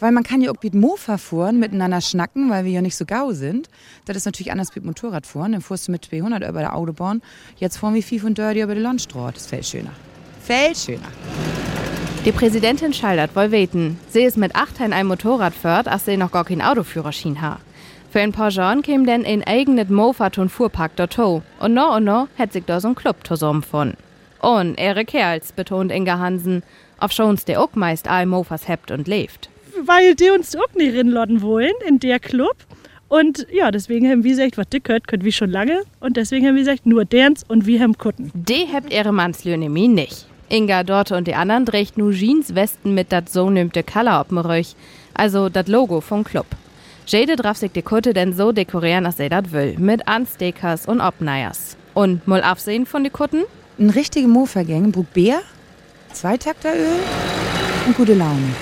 weil 0.00 0.12
man 0.12 0.24
kann 0.24 0.40
ja 0.40 0.50
auch 0.50 0.62
mit 0.62 0.74
Mofa 0.74 1.18
fahren, 1.18 1.58
miteinander 1.58 2.00
schnacken, 2.00 2.50
weil 2.50 2.64
wir 2.64 2.72
ja 2.72 2.82
nicht 2.82 2.96
so 2.96 3.04
gau 3.04 3.32
sind. 3.32 3.68
Das 4.06 4.16
ist 4.16 4.24
natürlich 4.24 4.50
anders 4.50 4.74
mit 4.74 4.84
Motorradfahren. 4.84 5.52
Dann 5.52 5.60
fuhrst 5.60 5.88
du 5.88 5.92
mit 5.92 6.04
200 6.04 6.48
über 6.48 6.60
der 6.60 6.74
Autobahn. 6.74 7.22
Jetzt 7.58 7.76
fahren 7.76 7.94
wir 7.94 8.02
500 8.02 8.56
über 8.56 8.74
die 8.74 8.80
Landstraße. 8.80 9.34
Das 9.34 9.46
fällt 9.46 9.66
schöner. 9.66 9.92
Fällt 10.42 10.78
schöner. 10.78 11.08
Die 12.24 12.32
Präsidentin 12.32 12.92
schaldert 12.92 13.36
wohl 13.36 13.50
weten. 13.50 14.00
Sie 14.08 14.22
ist 14.22 14.36
mit 14.36 14.56
acht 14.56 14.80
in 14.80 14.92
ein 14.92 15.06
Motorrad 15.06 15.54
fährt, 15.54 15.86
als 15.86 16.06
sie 16.06 16.16
noch 16.16 16.32
gar 16.32 16.44
keinen 16.44 16.62
Autoführerschein 16.62 17.40
hat. 17.40 17.60
Für 18.10 18.20
ein 18.20 18.32
paar 18.32 18.50
Jahren 18.50 18.82
käme 18.82 19.06
denn 19.06 19.24
ein 19.24 19.44
eigenes 19.44 19.88
Mofa 19.88 20.30
und 20.36 20.48
Fuhrpark 20.48 20.96
dazu. 20.96 21.42
Und 21.60 21.74
no 21.74 21.94
und 21.94 22.04
no 22.04 22.26
hätt 22.36 22.52
sich 22.52 22.64
da 22.64 22.80
so 22.80 22.88
ein 22.88 22.96
Club 22.96 23.18
zusammen 23.22 23.62
von. 23.62 23.94
Und 24.40 24.80
ehre 24.80 25.04
Kerls, 25.04 25.52
betont 25.52 25.92
Inga 25.92 26.18
Hansen, 26.18 26.64
auf 26.98 27.12
schon's 27.12 27.44
der 27.44 27.60
auch 27.60 27.74
meist 27.74 28.08
all 28.08 28.26
Mofas 28.26 28.66
hebt 28.66 28.90
und 28.90 29.06
lebt. 29.06 29.48
Weil 29.84 30.16
die 30.16 30.30
uns 30.30 30.56
auch 30.56 30.74
nicht 30.74 30.92
rinlotten 30.92 31.40
wollen 31.40 31.72
in 31.86 32.00
der 32.00 32.18
Club. 32.18 32.56
Und 33.06 33.46
ja, 33.52 33.70
deswegen 33.70 34.10
haben 34.10 34.24
wir 34.24 34.32
gesagt, 34.32 34.58
was 34.58 34.68
dick 34.68 34.88
hört, 34.88 35.06
können 35.06 35.24
wir 35.24 35.32
schon 35.32 35.50
lange. 35.50 35.82
Und 36.00 36.16
deswegen 36.16 36.48
haben 36.48 36.56
wir 36.56 36.64
gesagt, 36.64 36.86
nur 36.86 37.04
Dance 37.04 37.44
und 37.46 37.66
wir 37.66 37.80
haben 37.80 37.96
Kutten. 37.96 38.32
Die 38.34 38.66
hebt 38.66 38.92
ihre 38.92 39.12
Mannslö 39.12 39.56
nämlich 39.56 39.88
nicht. 39.88 40.26
Inga, 40.48 40.82
Dorte 40.82 41.16
und 41.16 41.28
die 41.28 41.34
anderen 41.36 41.64
trägt 41.64 41.96
nur 41.96 42.10
Jeanswesten 42.10 42.92
mit 42.92 43.12
dat 43.12 43.30
so 43.30 43.50
nimmte 43.50 43.84
Color 43.84 44.26
op'm 44.26 44.44
Röch, 44.44 44.74
also 45.14 45.48
dat 45.48 45.68
Logo 45.68 46.00
vom 46.00 46.24
Club. 46.24 46.46
Jede 47.12 47.34
darf 47.34 47.56
sich 47.56 47.72
die 47.72 47.82
Kutte 47.82 48.12
denn 48.14 48.34
so 48.34 48.52
dekorieren, 48.52 49.04
als 49.04 49.16
sie 49.16 49.28
dat 49.28 49.50
will, 49.50 49.74
mit 49.80 50.06
Anstekers 50.06 50.86
und 50.86 51.00
Obneiers. 51.00 51.76
Und 51.92 52.28
mal 52.28 52.40
absehen 52.40 52.86
von 52.86 53.02
die 53.02 53.10
Kutten? 53.10 53.42
Ein 53.80 53.90
richtige 53.90 54.28
Mofa-Gang, 54.28 54.92
Bruck 54.92 55.12
Bär, 55.12 55.40
Zweitakteröl 56.12 57.00
und 57.86 57.96
gute 57.96 58.14
Laune. 58.14 58.54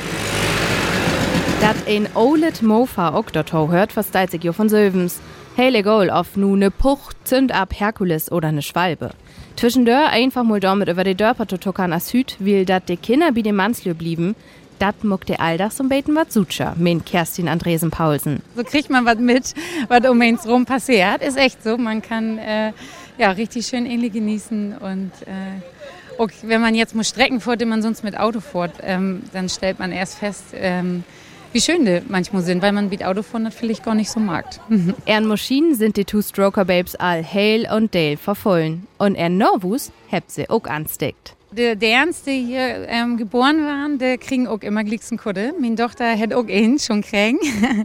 Dat 1.60 1.76
ein 1.86 2.08
Olet 2.14 2.62
Mofa 2.62 3.10
auch 3.10 3.28
dato 3.28 3.70
hört, 3.70 3.92
versteilt 3.92 4.30
sich 4.30 4.42
jo 4.42 4.54
von 4.54 4.70
Söwens. 4.70 5.20
Hele 5.54 5.82
Goal 5.82 6.08
auf 6.08 6.36
nu 6.36 6.56
ne 6.56 6.70
Puch, 6.70 7.12
Zünd 7.24 7.52
ab 7.52 7.74
Herkules 7.78 8.32
oder 8.32 8.50
ne 8.50 8.62
Schwalbe. 8.62 9.10
Zwischen 9.56 9.84
Dörr 9.84 10.08
einfach 10.08 10.44
mal 10.44 10.60
damit 10.60 10.88
über 10.88 11.04
die 11.04 11.16
Dörper 11.16 11.46
zu 11.48 11.58
tuckern 11.58 11.92
as 11.92 12.14
Hüt, 12.14 12.36
will 12.38 12.64
dat 12.64 12.88
de 12.88 12.96
Kinder 12.96 13.32
bi 13.32 13.42
dem 13.42 13.56
Manslö 13.56 13.92
blieben, 13.92 14.36
dat 14.78 15.04
muckt 15.04 15.28
der 15.28 15.40
Alldach 15.40 15.72
zum 15.72 15.88
Beten 15.88 16.14
wat 16.14 16.32
Sutscher, 16.32 16.74
meint 16.78 17.06
Kerstin 17.06 17.48
Andresen 17.48 17.90
Paulsen. 17.90 18.42
So 18.56 18.64
kriegt 18.64 18.90
man 18.90 19.04
was 19.04 19.18
mit, 19.18 19.54
was 19.88 20.08
um 20.08 20.20
uns 20.20 20.46
rum 20.46 20.64
passiert. 20.64 21.22
Ist 21.22 21.36
echt 21.36 21.62
so, 21.62 21.76
man 21.76 22.02
kann 22.02 22.38
äh, 22.38 22.72
ja 23.18 23.30
richtig 23.30 23.66
schön 23.66 23.86
ähnlich 23.86 24.12
genießen 24.12 24.76
und 24.78 25.12
äh, 25.26 26.20
auch 26.20 26.30
wenn 26.42 26.60
man 26.60 26.74
jetzt 26.74 26.94
muss 26.94 27.08
Strecken 27.08 27.40
fährt, 27.40 27.60
die 27.60 27.64
man 27.64 27.82
sonst 27.82 28.02
mit 28.02 28.18
Auto 28.18 28.40
fährt, 28.40 28.72
ähm, 28.82 29.22
dann 29.32 29.48
stellt 29.48 29.78
man 29.78 29.92
erst 29.92 30.18
fest, 30.18 30.46
ähm, 30.54 31.04
wie 31.52 31.60
schön 31.60 31.84
die 31.84 32.02
manchmal 32.08 32.42
sind, 32.42 32.62
weil 32.62 32.72
man 32.72 32.88
mit 32.88 33.04
Autofahren 33.04 33.42
natürlich 33.42 33.82
gar 33.82 33.94
nicht 33.94 34.10
so 34.10 34.20
mag. 34.20 34.44
Ern 35.06 35.26
Maschinen 35.26 35.74
sind 35.74 35.96
die 35.96 36.04
Two-Stroker-Babes 36.04 36.96
all 36.96 37.24
Hale 37.24 37.74
und 37.74 37.94
Dale 37.94 38.16
verfollen. 38.16 38.86
Und 38.98 39.14
er 39.14 39.28
Norwus 39.28 39.92
hebt 40.08 40.30
sie 40.30 40.48
auch 40.50 40.64
ansteckt. 40.64 41.34
Der, 41.50 41.76
der 41.76 41.90
Ernst, 41.90 42.26
der 42.26 42.34
hier 42.34 42.88
ähm, 42.88 43.16
geboren 43.16 43.64
waren, 43.64 43.98
der 43.98 44.18
kriegen 44.18 44.46
auch 44.46 44.60
immer 44.60 44.84
Glixenkutte. 44.84 45.54
Meine 45.58 45.76
Tochter 45.76 46.18
hat 46.18 46.34
auch 46.34 46.46
ihn 46.46 46.78
schon 46.78 47.00
kriegen. 47.00 47.38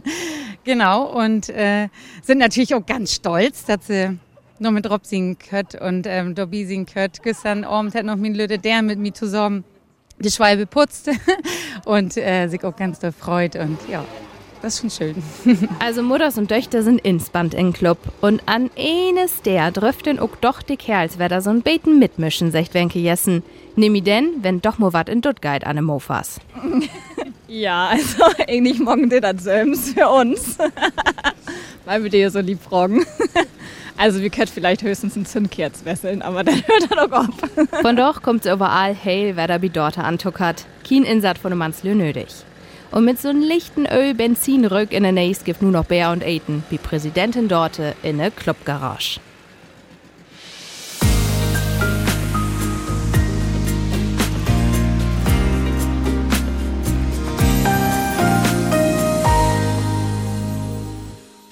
genau, 0.64 1.10
und 1.18 1.48
äh, 1.48 1.88
sind 2.22 2.38
natürlich 2.38 2.74
auch 2.74 2.84
ganz 2.84 3.14
stolz, 3.14 3.64
dass 3.64 3.86
sie 3.86 4.18
noch 4.58 4.70
mit 4.70 4.88
Rob 4.90 5.06
singen 5.06 5.38
können 5.38 5.68
und 5.80 6.06
ähm, 6.06 6.34
Dobby 6.34 6.66
singen 6.66 6.86
können. 6.86 7.12
Gestern 7.22 7.64
Abend 7.64 7.94
hat 7.94 8.04
noch 8.04 8.16
mein 8.16 8.34
Lüde 8.34 8.58
der 8.58 8.82
mit 8.82 8.98
mir 8.98 9.14
zusammen 9.14 9.64
die 10.18 10.30
Schwalbe 10.30 10.66
putzt 10.66 11.10
und 11.84 12.16
äh, 12.16 12.48
sich 12.48 12.64
auch 12.64 12.76
ganz 12.76 12.98
doll 12.98 13.12
freut 13.12 13.56
und 13.56 13.78
ja, 13.88 14.04
das 14.62 14.74
ist 14.74 14.80
schon 14.80 15.14
schön. 15.44 15.68
also 15.78 16.02
Mutters 16.02 16.38
und 16.38 16.48
Töchter 16.48 16.82
sind 16.82 16.98
insband 17.00 17.52
im 17.52 17.74
Club 17.74 17.98
und 18.22 18.42
an 18.46 18.70
eines 18.78 19.42
der 19.42 19.70
dröften 19.70 20.18
auch 20.18 20.36
doch 20.40 20.62
die 20.62 20.78
Kerls, 20.78 21.18
wer 21.18 21.28
da 21.28 21.42
so 21.42 21.50
ein 21.50 21.60
Beten 21.60 21.98
mitmischen, 21.98 22.50
sagt 22.50 22.72
Wenke 22.72 22.98
Jessen. 22.98 23.42
Nimm 23.76 23.94
i 23.94 24.00
denn, 24.00 24.30
wenn 24.40 24.62
doch 24.62 24.78
mo 24.78 24.92
wat 24.92 25.08
in 25.08 25.20
Duttgeit 25.20 25.66
an 25.66 25.76
dem 25.76 25.84
Mofas. 25.84 26.40
ja, 27.48 27.88
also 27.88 28.24
eigentlich 28.48 28.78
morgen 28.78 29.10
dir 29.10 29.20
das 29.20 29.42
selbst 29.42 29.90
für 29.90 30.08
uns. 30.08 30.56
Weil 31.84 32.02
wir 32.04 32.10
dir 32.10 32.30
so 32.30 32.40
lieb 32.40 32.62
fragen. 32.62 33.04
Also 33.96 34.20
wir 34.20 34.30
können 34.30 34.48
vielleicht 34.48 34.82
höchstens 34.82 35.16
einen 35.16 35.26
Zündkerz 35.26 35.84
wesseln, 35.84 36.22
aber 36.22 36.42
dann 36.44 36.56
hört 36.66 36.90
er 36.90 37.06
doch 37.06 37.12
auf. 37.12 37.80
Von 37.82 37.96
doch 37.96 38.22
kommt 38.22 38.44
überall 38.44 38.94
Hail, 38.94 39.36
wer 39.36 39.46
da 39.46 39.58
bi 39.58 39.70
Dorte 39.70 40.02
antuckert. 40.02 40.66
Kien 40.82 41.04
Insat 41.04 41.38
von 41.38 41.50
dem 41.50 41.58
Manslö 41.58 41.94
nötig. 41.94 42.28
Und 42.90 43.04
mit 43.04 43.20
so 43.20 43.28
einem 43.28 43.42
lichten 43.42 43.86
Öl 43.86 44.14
Benzinrück 44.14 44.92
in 44.92 45.02
der 45.02 45.12
Nächst 45.12 45.44
gibt 45.44 45.62
nur 45.62 45.72
noch 45.72 45.84
Bär 45.84 46.10
und 46.10 46.22
Aiden, 46.22 46.62
wie 46.70 46.78
Präsidentin 46.78 47.48
Dorte 47.48 47.94
in 48.02 48.18
der 48.18 48.30
Clubgarage. 48.30 49.20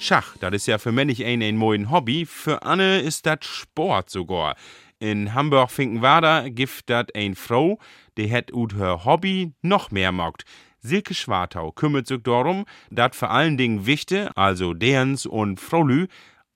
Schach, 0.05 0.35
das 0.41 0.51
ist 0.51 0.65
ja 0.65 0.79
für 0.79 0.91
männlich 0.91 1.23
ein 1.23 1.41
ein 1.41 1.55
moin 1.55 1.89
Hobby, 1.89 2.25
für 2.25 2.63
Anne 2.63 2.99
ist 2.99 3.25
das 3.25 3.45
Sport 3.45 4.09
sogar. 4.09 4.57
In 4.99 5.33
Hamburg 5.33 5.71
Finkenwerder 5.71 6.49
gibt 6.49 6.89
dat 6.89 7.15
ein 7.15 7.35
Frau, 7.35 7.79
die 8.17 8.27
het 8.27 8.51
ut 8.53 8.75
her 8.75 9.05
Hobby 9.05 9.53
noch 9.61 9.91
mehr 9.91 10.11
mogt. 10.11 10.43
Silke 10.79 11.13
Schwartau 11.13 11.71
kümmert 11.71 12.07
sich 12.07 12.21
darum, 12.21 12.65
dat 12.91 13.15
vor 13.15 13.31
allen 13.31 13.55
Dingen 13.55 13.85
Wichte, 13.85 14.35
also 14.35 14.73
derens 14.73 15.25
und 15.25 15.61
Frolü, 15.61 16.07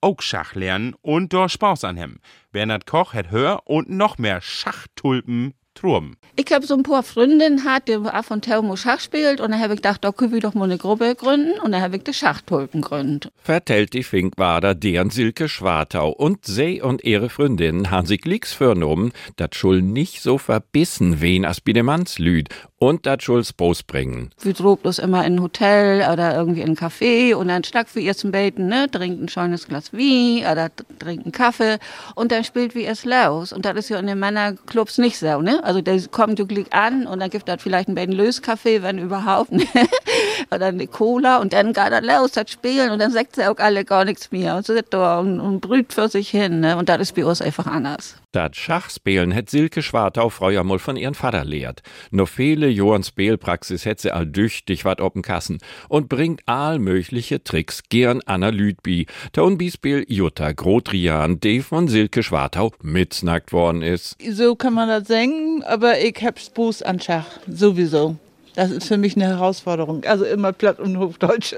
auch 0.02 0.20
Schach 0.20 0.54
lernen 0.54 0.94
und 1.00 1.32
dort 1.32 1.50
Spaß 1.50 1.84
an 1.84 1.96
hem. 1.96 2.18
Bernhard 2.52 2.84
Koch 2.84 3.14
hat 3.14 3.30
hör 3.30 3.62
und 3.64 3.88
noch 3.88 4.18
mehr 4.18 4.42
Schachtulpen 4.42 5.54
Trum. 5.78 6.16
Ich 6.34 6.52
habe 6.52 6.66
so 6.66 6.74
ein 6.74 6.82
paar 6.82 7.04
Freundinnen 7.04 7.64
hat, 7.64 7.86
die 7.86 7.94
ab 7.94 8.30
und 8.30 8.44
zu 8.44 8.76
Schach 8.76 9.00
spielt 9.00 9.40
und 9.40 9.52
dann 9.52 9.60
habe 9.60 9.74
ich 9.74 9.78
gedacht, 9.78 10.02
da 10.02 10.10
können 10.10 10.32
wir 10.32 10.40
doch 10.40 10.54
mal 10.54 10.64
eine 10.64 10.76
Gruppe 10.76 11.14
gründen 11.14 11.58
und 11.60 11.70
dann 11.70 11.82
habe 11.82 11.96
ich 11.96 12.02
die 12.02 12.12
Schachtulpen 12.12 12.80
gegründet. 12.80 13.32
Vertellt 13.42 13.92
die 13.92 14.02
Finkwader 14.02 14.74
deren 14.74 15.10
Silke 15.10 15.48
Schwartau 15.48 16.10
und 16.10 16.44
sie 16.46 16.82
und 16.82 17.04
ihre 17.04 17.28
Freundinnen 17.28 17.92
haben 17.92 18.06
sich 18.06 18.24
licks 18.24 18.52
vernommen, 18.52 19.12
dat 19.36 19.54
schul 19.54 19.82
nicht 19.82 20.20
so 20.20 20.38
verbissen 20.38 21.20
wen 21.20 21.44
as 21.44 21.60
bi 21.60 21.72
de 21.72 21.82
Mannslüd 21.82 22.48
und 22.78 23.06
dat 23.06 23.22
schul's 23.22 23.52
Bos 23.52 23.82
bringen. 23.82 24.30
Wir 24.40 24.54
droben 24.54 24.82
bloß 24.82 24.98
immer 24.98 25.24
in 25.24 25.34
ein 25.34 25.42
Hotel 25.42 26.08
oder 26.12 26.34
irgendwie 26.34 26.62
in 26.62 26.70
ein 26.70 26.76
Café 26.76 27.34
und 27.34 27.48
dann 27.48 27.64
schnack 27.64 27.94
wir 27.94 28.02
ihr 28.02 28.16
zum 28.16 28.32
Beten, 28.32 28.66
ne, 28.66 28.88
trinkt 28.90 29.22
ein 29.22 29.28
schönes 29.28 29.66
Glas 29.66 29.92
Wein 29.92 30.50
oder 30.50 30.70
trinkt 30.98 31.24
einen 31.24 31.32
Kaffee 31.32 31.78
und 32.14 32.32
dann 32.32 32.44
spielt 32.44 32.74
wir 32.74 32.88
es 32.88 33.04
los 33.04 33.52
und 33.52 33.64
das 33.64 33.76
ist 33.76 33.90
ja 33.90 33.98
in 33.98 34.06
den 34.06 34.18
Männerclubs 34.18 34.98
nicht 34.98 35.18
so, 35.18 35.40
ne? 35.40 35.60
Also 35.68 35.82
der 35.82 36.00
kommt 36.08 36.38
wirklich 36.38 36.72
an 36.72 37.06
und 37.06 37.20
dann 37.20 37.28
gibt 37.28 37.46
das 37.46 37.60
vielleicht 37.60 37.90
ein 37.90 37.94
bisschen 37.94 38.12
Löskaffee, 38.12 38.82
wenn 38.82 38.96
überhaupt, 38.96 39.52
ne? 39.52 39.66
oder 40.50 40.64
eine 40.64 40.86
Cola 40.86 41.36
und 41.40 41.52
dann 41.52 41.74
geht 41.74 41.90
er 41.90 42.00
los, 42.00 42.32
das 42.32 42.50
spielen 42.50 42.90
und 42.90 43.00
dann 43.00 43.10
sagt 43.10 43.36
sie 43.36 43.46
auch 43.46 43.58
alle 43.58 43.84
gar 43.84 44.06
nichts 44.06 44.32
mehr 44.32 44.56
und 44.56 44.64
sitzt 44.64 44.94
da 44.94 45.18
und, 45.18 45.40
und 45.40 45.60
brüht 45.60 45.92
für 45.92 46.08
sich 46.08 46.30
hin, 46.30 46.60
ne? 46.60 46.78
Und 46.78 46.88
das 46.88 47.02
ist 47.02 47.14
bei 47.14 47.26
uns 47.26 47.42
einfach 47.42 47.66
anders. 47.66 48.14
Dat 48.32 48.56
Schachspielen 48.56 49.32
het 49.32 49.48
Silke 49.48 49.80
Schwartau 49.82 50.28
früher 50.28 50.62
mal 50.62 50.78
von 50.78 50.96
ihren 50.98 51.14
Vater 51.14 51.46
lehrt. 51.46 51.80
Nur 52.10 52.26
viele 52.26 52.68
Johann 52.68 53.02
Spielpraxis 53.02 53.86
hätt 53.86 54.00
sie 54.00 54.12
all 54.12 54.26
düchtig 54.26 54.84
wat 54.84 55.00
open 55.00 55.22
Kassen 55.22 55.58
und 55.88 56.10
bringt 56.10 56.42
all 56.44 56.78
mögliche 56.78 57.42
Tricks 57.42 57.84
gern 57.88 58.20
Anna 58.26 58.50
Lüdby. 58.50 59.06
Der 59.34 59.44
Unbispiel 59.44 60.04
Jutta 60.08 60.52
Grotrian, 60.52 61.40
die 61.40 61.62
von 61.62 61.88
Silke 61.88 62.22
Schwartau 62.22 62.72
mitsnackt 62.82 63.54
worden 63.54 63.80
ist. 63.80 64.16
So 64.30 64.56
kann 64.56 64.74
man 64.74 64.88
das 64.88 65.08
sagen, 65.08 65.62
aber 65.64 65.98
ich 65.98 66.22
hab's 66.22 66.50
Buß 66.50 66.82
an 66.82 67.00
Schach, 67.00 67.26
sowieso. 67.46 68.18
Das 68.58 68.72
ist 68.72 68.88
für 68.88 68.98
mich 68.98 69.14
eine 69.14 69.28
Herausforderung. 69.28 70.02
Also 70.04 70.24
immer 70.24 70.52
platt 70.52 70.80
und 70.80 70.98
Hochdeutsch. 70.98 71.54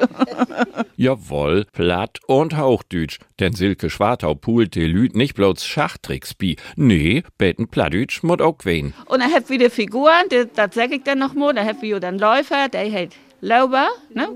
Jawohl, 0.99 1.64
platt 1.73 2.19
und 2.26 2.59
Hauchdeutsch. 2.59 3.21
Denn 3.38 3.54
Silke 3.54 3.88
Schwartau 3.88 4.35
poolt 4.35 4.75
die 4.75 4.85
Lüd 4.85 5.16
nicht 5.16 5.33
bloß 5.33 5.64
Schachtricks 5.64 6.35
bi. 6.35 6.57
Nee, 6.76 7.23
beten 7.38 7.69
Plattdeutsch 7.69 8.23
mod 8.23 8.42
auch 8.42 8.59
wen. 8.64 8.92
Und 9.07 9.23
dann 9.23 9.33
hab 9.33 9.49
wir 9.49 9.57
die 9.57 9.71
Figuren, 9.71 10.28
das 10.28 10.75
sag 10.75 10.92
ich 10.92 11.02
dann 11.02 11.21
noch 11.21 11.33
mal, 11.33 11.54
da 11.54 11.64
hab 11.64 11.80
wir 11.80 12.00
dann 12.00 12.19
Läufer, 12.19 12.69
der 12.69 12.92
hat 12.92 13.16
Lauber, 13.40 13.88
ne? 14.12 14.28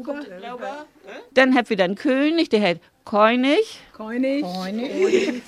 Dann 1.35 1.55
habt 1.55 1.71
ihr 1.71 1.77
dann 1.77 1.97
König, 1.97 2.49
der 2.49 2.63
hat 2.63 2.81
König. 3.05 3.79
König. 3.95 4.43
König. 4.43 5.43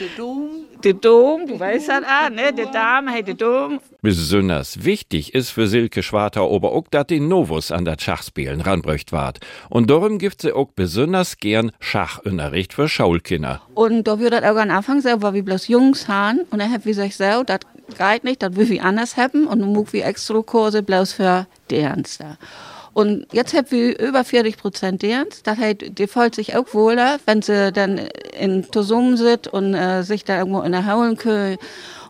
Der 0.00 0.08
Dom. 0.16 0.48
Der 0.82 0.94
Dom, 0.94 1.46
du 1.46 1.60
weißt 1.60 1.90
das 1.90 2.04
auch, 2.04 2.30
ne? 2.30 2.54
Der 2.54 2.72
Dame 2.72 3.10
hat 3.10 3.28
der 3.28 3.34
Dom. 3.34 3.80
Besonders 4.00 4.82
wichtig 4.82 5.34
ist 5.34 5.50
für 5.50 5.66
Silke 5.66 6.02
Schwartau 6.02 6.56
aber 6.56 6.72
auch, 6.72 6.88
dass 6.90 7.08
die 7.08 7.20
Novus 7.20 7.70
an 7.70 7.84
der 7.84 7.96
Schachspielen 8.00 8.62
ranbrücht 8.62 9.12
ward. 9.12 9.40
Und 9.68 9.90
darum 9.90 10.16
gibt 10.16 10.40
sie 10.40 10.54
auch 10.54 10.68
besonders 10.74 11.36
gern 11.36 11.70
Schachunterricht 11.80 12.72
für 12.72 12.88
Schaulkinder. 12.88 13.60
Und 13.74 14.04
da 14.04 14.18
wird 14.18 14.32
das 14.32 14.42
auch 14.42 14.56
am 14.56 14.70
Anfang 14.70 15.04
weil 15.04 15.34
wir 15.34 15.44
bloß 15.44 15.68
Jungs 15.68 16.08
haben. 16.08 16.40
Und 16.50 16.60
dann 16.60 16.72
hab 16.72 16.86
wir 16.86 16.94
gesagt, 16.94 17.12
so, 17.12 17.44
das 17.44 17.60
geht 17.98 18.24
nicht, 18.24 18.42
das 18.42 18.56
will 18.56 18.70
wir 18.70 18.82
anders 18.82 19.18
haben. 19.18 19.46
Und 19.46 19.60
dann 19.60 19.70
muck 19.70 19.92
wir 19.92 20.06
extra 20.06 20.40
Kurse 20.40 20.82
bloß 20.82 21.12
für 21.12 21.46
Dance 21.68 22.20
da. 22.20 22.38
Und 22.92 23.26
jetzt 23.32 23.54
haben 23.54 23.70
wir 23.70 23.98
über 23.98 24.24
40 24.24 24.56
Prozent 24.56 25.02
Dance. 25.02 25.42
Das 25.44 25.58
heißt, 25.58 25.98
die 25.98 26.06
fühlt 26.06 26.34
sich 26.34 26.56
auch 26.56 26.74
wohler, 26.74 27.18
wenn 27.26 27.42
sie 27.42 27.72
dann 27.72 27.98
in 28.38 28.66
zusammen 28.72 29.16
sind 29.16 29.46
und 29.48 29.74
äh, 29.74 30.02
sich 30.02 30.24
da 30.24 30.38
irgendwo 30.38 30.62
in 30.62 30.72
der 30.72 30.86
Hauen 30.86 31.16
können. 31.16 31.58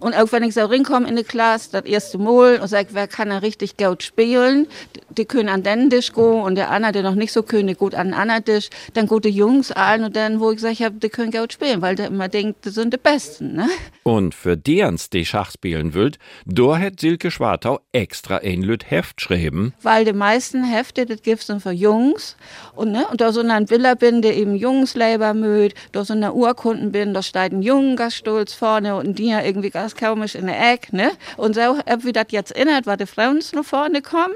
Und 0.00 0.14
auch 0.14 0.32
wenn 0.32 0.42
ich 0.42 0.54
so 0.54 0.64
rinkomme 0.64 1.08
in 1.08 1.16
die 1.16 1.24
Klasse, 1.24 1.70
das 1.72 1.84
erste 1.84 2.18
Mal, 2.18 2.58
und 2.60 2.68
sag, 2.68 2.88
wer 2.92 3.06
kann 3.06 3.28
da 3.28 3.38
richtig 3.38 3.76
gut 3.76 4.02
spielen, 4.02 4.66
die 5.10 5.24
können 5.26 5.48
an 5.48 5.62
den 5.62 5.90
Tisch 5.90 6.12
gehen 6.12 6.40
und 6.42 6.54
der 6.54 6.70
andere, 6.70 6.92
der 6.92 7.02
noch 7.02 7.14
nicht 7.14 7.32
so 7.32 7.42
können, 7.42 7.76
gut 7.76 7.94
an 7.94 8.08
den 8.08 8.14
anderen 8.14 8.44
Tisch, 8.44 8.70
dann 8.94 9.06
gute 9.06 9.28
Jungs 9.28 9.70
allen 9.72 10.04
und 10.04 10.16
dann, 10.16 10.40
wo 10.40 10.50
ich 10.52 10.60
sage, 10.60 10.90
die 10.90 11.08
können 11.08 11.30
gut 11.30 11.52
spielen, 11.52 11.82
weil 11.82 11.96
der 11.96 12.06
immer 12.06 12.28
denkt, 12.28 12.64
die 12.64 12.70
sind 12.70 12.94
die 12.94 12.98
Besten, 12.98 13.54
ne? 13.54 13.68
Und 14.02 14.34
für 14.34 14.56
die's 14.56 15.10
die 15.10 15.24
Schach 15.24 15.50
spielen 15.52 15.94
wollt, 15.94 16.18
da 16.46 16.78
hat 16.78 17.00
Silke 17.00 17.30
Schwartau 17.30 17.80
extra 17.92 18.38
ein 18.38 18.62
Lüt 18.62 18.90
Heft 18.90 19.20
schreiben. 19.20 19.74
Weil 19.82 20.04
die 20.04 20.12
meisten 20.12 20.64
Hefte, 20.64 21.06
das 21.06 21.22
gibt's 21.22 21.46
dann 21.46 21.60
für 21.60 21.72
Jungs. 21.72 22.36
Und, 22.74 22.92
ne, 22.92 23.06
und 23.10 23.20
da 23.20 23.32
so 23.32 23.40
ein 23.40 23.70
Villa 23.70 23.94
bin, 23.94 24.22
der 24.22 24.36
eben 24.36 24.54
Jungsleber 24.54 25.34
mögt, 25.34 25.76
da 25.92 26.04
so 26.04 26.14
eine 26.14 26.32
Urkunden 26.32 26.92
bin, 26.92 27.14
da 27.14 27.22
steht 27.22 27.52
ein 27.52 27.62
Jungen 27.62 27.96
ganz 27.96 28.14
stolz 28.14 28.54
vorne 28.54 28.96
und 28.96 29.18
die 29.18 29.28
ja 29.28 29.42
irgendwie 29.42 29.70
ganz 29.90 29.94
komisch 29.96 30.34
in 30.34 30.46
der 30.46 30.72
Ecke, 30.72 30.94
ne? 30.96 31.12
Und 31.36 31.54
so, 31.54 31.60
ob 31.60 32.04
wie 32.04 32.12
das 32.12 32.26
jetzt 32.30 32.52
inhalt, 32.52 32.86
was 32.86 32.98
die 32.98 33.06
Frauen 33.06 33.40
noch 33.52 33.64
vorne 33.64 34.02
kommt. 34.02 34.34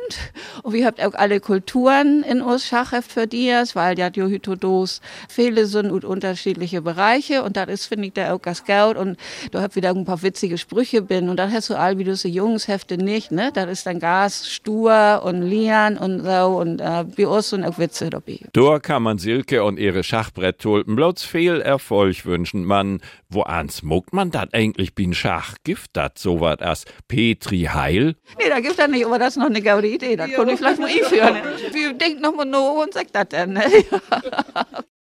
Und 0.63 0.73
wir 0.73 0.87
habt 0.87 1.03
auch 1.03 1.15
alle 1.15 1.41
Kulturen 1.41 2.23
in 2.23 2.41
uns 2.41 2.67
Schachheft 2.67 3.11
für 3.11 3.27
dies, 3.27 3.75
weil 3.77 3.99
ja 3.99 4.11
die 4.11 4.23
Hytodos 4.23 5.01
viele 5.29 5.67
sind 5.67 5.91
und 5.91 6.05
unterschiedliche 6.05 6.83
Bereiche 6.83 7.43
und 7.43 7.57
das 7.57 7.69
ist, 7.69 7.87
finde 7.87 8.07
ich, 8.07 8.15
da 8.15 8.33
auch 8.33 8.41
ganz 8.41 8.65
gut 8.65 8.97
und 8.97 9.17
da 9.51 9.63
habt 9.63 9.77
wieder 9.77 9.91
ein 9.91 10.05
paar 10.05 10.23
witzige 10.23 10.59
Sprüche 10.59 11.03
bin 11.03 11.29
und 11.29 11.37
das 11.37 11.53
hast 11.53 11.71
du 11.71 11.75
all 11.75 11.99
wie 11.99 12.15
so 12.15 12.29
Jungshefte 12.29 12.97
nicht, 12.97 13.33
ne? 13.33 13.51
Das 13.53 13.71
ist 13.71 13.87
dann 13.87 13.99
Gas, 13.99 14.49
stur 14.49 15.23
und 15.25 15.43
Lian 15.43 15.97
und 15.97 16.23
so 16.23 16.59
und 16.59 16.81
äh, 16.81 17.27
uns 17.27 17.51
sind 17.51 17.65
auch 17.65 17.79
Witze 17.79 18.11
dabei. 18.11 18.41
Da 18.53 18.79
kann 18.79 19.03
man 19.03 19.19
Silke 19.19 19.65
und 19.65 19.79
ihre 19.79 20.03
Schachbretttulpen 20.03 20.97
bloß 20.97 21.25
viel 21.25 21.61
Erfolg 21.61 22.25
wünschen. 22.25 22.65
Man, 22.65 23.01
wo 23.29 23.43
ans 23.43 23.83
muckt 23.83 24.13
man 24.13 24.31
dat 24.31 24.55
eigentlich 24.55 24.95
bin 24.95 25.15
Schach? 25.15 25.44
Gift 25.65 25.91
dat 25.93 26.19
so 26.19 26.41
wat 26.41 26.63
as 26.63 26.85
Petri 27.09 27.69
Heil? 27.73 28.15
Nee, 28.39 28.49
da 28.49 28.61
gibt 28.61 28.79
es 28.79 28.89
nicht, 28.89 29.05
aber 29.05 29.19
das 29.19 29.31
ist 29.31 29.37
noch 29.37 29.47
eine 29.47 29.63
gute 29.63 29.87
Idee. 29.87 30.17
Das 30.17 30.33
konnte 30.33 30.53
ich 30.53 30.59
vielleicht 30.59 30.81
mal 30.81 30.89
einführen. 30.89 31.37
Wir 31.73 31.93
denken 31.93 32.23
nochmal 32.23 32.47
nach 32.47 32.85
und 32.85 32.95
sagt 32.95 33.15
das 33.15 33.29
dann. 33.29 33.53
Ne? 33.55 33.65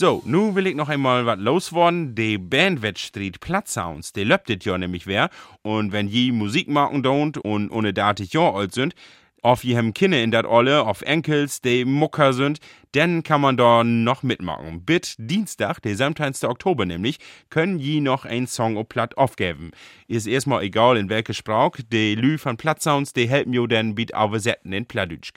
So, 0.00 0.22
nu 0.24 0.54
will 0.54 0.66
ich 0.66 0.74
noch 0.74 0.88
einmal 0.88 1.26
was 1.26 1.38
loswerden. 1.38 2.14
Die 2.14 2.38
Bandwettstreet 2.38 3.38
Platzsounds, 3.38 4.14
die 4.14 4.24
löptet 4.24 4.64
ja 4.64 4.78
nämlich 4.78 5.06
wer. 5.06 5.28
Und 5.60 5.92
wenn 5.92 6.08
je 6.08 6.32
Musik 6.32 6.68
machen 6.68 7.04
don't 7.04 7.36
und 7.36 7.70
ohne 7.70 7.92
datig 7.92 8.32
ja 8.32 8.50
alt 8.50 8.72
sind, 8.72 8.94
auf 9.42 9.64
je 9.64 9.74
hem 9.74 9.94
Kinne 9.94 10.22
in 10.22 10.30
dat 10.30 10.46
Olle, 10.46 10.84
auf 10.84 11.02
Enkels, 11.02 11.60
die 11.60 11.84
Mucker 11.84 12.32
sind, 12.32 12.58
dann 12.92 13.22
kann 13.22 13.40
man 13.40 13.56
da 13.56 13.84
noch 13.84 14.22
mitmachen. 14.22 14.84
Bit 14.84 15.14
Dienstag, 15.18 15.80
der 15.82 15.96
17. 15.96 16.48
Oktober 16.48 16.86
nämlich, 16.86 17.18
können 17.48 17.78
je 17.78 18.00
noch 18.00 18.24
ein 18.24 18.46
Song 18.46 18.76
auf 18.76 18.88
Platt 18.88 19.16
aufgeben. 19.16 19.70
Ist 20.08 20.26
erstmal 20.26 20.62
egal 20.62 20.96
in 20.96 21.08
welche 21.08 21.34
Sprache, 21.34 21.84
die 21.84 22.14
Lü 22.14 22.38
von 22.38 22.56
Platzsounds, 22.56 23.12
die 23.12 23.28
helfen 23.28 23.52
jo 23.52 23.66
dann 23.66 23.94
bit 23.94 24.10
übersetzen 24.10 24.72
in 24.72 24.86
Plattdütsch. 24.86 25.32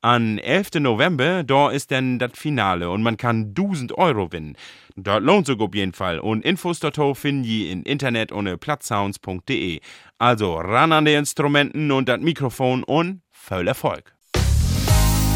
An 0.00 0.36
11. 0.36 0.80
November, 0.80 1.44
da 1.44 1.70
ist 1.70 1.90
dann 1.90 2.18
das 2.18 2.32
Finale 2.34 2.90
und 2.90 3.02
man 3.02 3.16
kann 3.16 3.54
1000 3.56 3.96
Euro 3.96 4.28
gewinnen. 4.28 4.54
Dort 4.96 5.22
lohnt 5.22 5.46
sich 5.46 5.58
auf 5.58 5.74
jeden 5.74 5.94
Fall. 5.94 6.18
Und 6.18 6.44
Infos 6.44 6.78
dazu 6.78 7.14
finden 7.14 7.44
Sie 7.44 7.70
im 7.70 7.82
Internet 7.84 8.30
unter 8.30 8.58
platzsounds.de. 8.58 9.80
Also 10.18 10.56
ran 10.56 10.92
an 10.92 11.06
die 11.06 11.14
Instrumenten 11.14 11.90
und 11.90 12.08
das 12.10 12.20
Mikrofon 12.20 12.84
und 12.84 13.23
voll 13.44 13.68
Erfolg. 13.68 14.14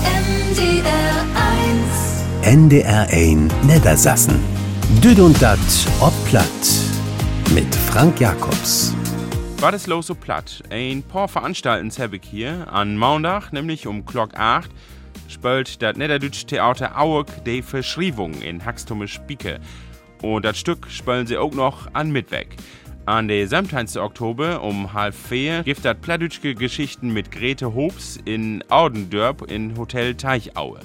NDR 0.02 1.26
1 2.42 2.42
NDR 2.42 3.06
1 3.10 3.52
Niedersassen. 3.64 4.40
Düd 5.04 5.18
und 5.18 5.40
dat 5.42 5.58
ob 6.00 6.14
platt. 6.24 6.46
Mit 7.54 7.74
Frank 7.74 8.18
Jacobs. 8.18 8.94
War 9.60 9.72
das 9.72 9.86
los 9.86 10.06
so 10.06 10.14
platt? 10.14 10.62
Ein 10.70 11.02
paar 11.02 11.28
Veranstaltungen 11.28 11.92
habe 11.98 12.16
ich 12.16 12.22
hier. 12.24 12.72
An 12.72 12.96
Montag, 12.96 13.52
nämlich 13.52 13.86
um 13.86 14.06
Glock 14.06 14.30
8, 14.38 14.70
spielt 15.28 15.82
das 15.82 15.96
Niederdeutsche 15.96 16.46
Theater 16.46 16.98
Aueg 16.98 17.26
die 17.44 17.60
Verschriebung 17.60 18.40
in 18.40 18.64
Haxtumme 18.64 19.06
Spieke. 19.06 19.60
Und 20.22 20.46
das 20.46 20.58
Stück 20.58 20.86
spielen 20.90 21.26
sie 21.26 21.36
auch 21.36 21.52
noch 21.52 21.92
an 21.92 22.10
Mittwoch. 22.10 22.56
An 23.08 23.26
der 23.26 23.48
17. 23.48 23.98
Oktober 24.02 24.62
um 24.62 24.92
halb 24.92 25.14
vier 25.14 25.62
gibt 25.62 25.82
das 25.82 25.96
plattdütschke 25.98 26.54
Geschichten 26.54 27.10
mit 27.10 27.30
Grete 27.30 27.74
Hobbs 27.74 28.18
in 28.22 28.62
Audendörp 28.68 29.50
in 29.50 29.78
Hotel 29.78 30.14
Teichaue. 30.14 30.80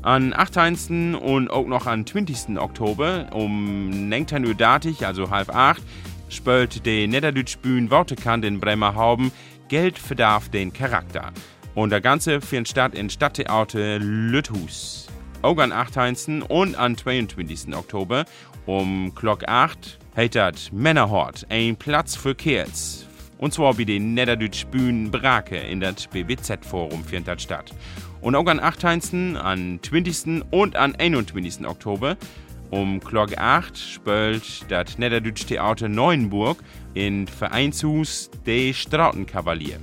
An 0.00 0.32
18. 0.32 1.14
und 1.14 1.50
auch 1.50 1.66
noch 1.66 1.86
am 1.86 2.06
20. 2.06 2.58
Oktober 2.58 3.26
um 3.34 4.08
19 4.08 4.46
Uhr 4.46 4.54
datig, 4.54 5.04
also 5.04 5.28
halb 5.28 5.54
acht, 5.54 5.82
spielt 6.30 6.86
die 6.86 7.06
Niederdeutsche 7.06 7.58
Bühne 7.58 7.90
Wortekant 7.90 8.46
in 8.46 8.60
Bremerhaven 8.60 9.30
Geld 9.68 9.98
verdarf 9.98 10.48
den 10.48 10.72
Charakter. 10.72 11.32
Und 11.74 11.90
der 11.90 12.00
Ganze 12.00 12.40
findet 12.40 12.68
statt 12.68 12.94
in 12.94 13.10
Stadttheater 13.10 13.98
Lüthus. 13.98 15.08
Auch 15.40 15.58
am 15.58 15.70
18. 15.70 16.42
und 16.42 16.76
am 16.76 16.96
22. 16.96 17.72
Oktober 17.76 18.24
um 18.68 19.14
Glock 19.14 19.48
8 19.48 19.98
heißt 20.14 20.72
Männerhort, 20.74 21.46
ein 21.48 21.74
Platz 21.74 22.14
für 22.14 22.34
Kerls. 22.34 23.06
Und 23.38 23.54
zwar 23.54 23.72
bei 23.72 23.84
den 23.84 24.12
Niederdeutsche 24.12 24.66
Bühne 24.66 25.08
Brake 25.08 25.56
in 25.56 25.80
das 25.80 26.06
BWZ-Forum 26.08 27.02
findet 27.02 27.28
das 27.28 27.42
statt. 27.42 27.72
Und 28.20 28.34
auch 28.34 28.46
am 28.46 28.60
18., 28.60 29.38
am 29.38 29.82
20. 29.82 30.42
und 30.50 30.76
am 30.76 30.94
21. 30.98 31.66
Oktober 31.66 32.18
um 32.70 33.00
Glock 33.00 33.38
8 33.38 33.78
spielt 33.78 34.70
das 34.70 34.98
Niederdeutsche 34.98 35.46
Theater 35.46 35.88
Neuenburg 35.88 36.58
in 36.92 37.26
Vereinshus 37.26 38.30
De 38.44 38.74
Strautenkavalier. 38.74 39.78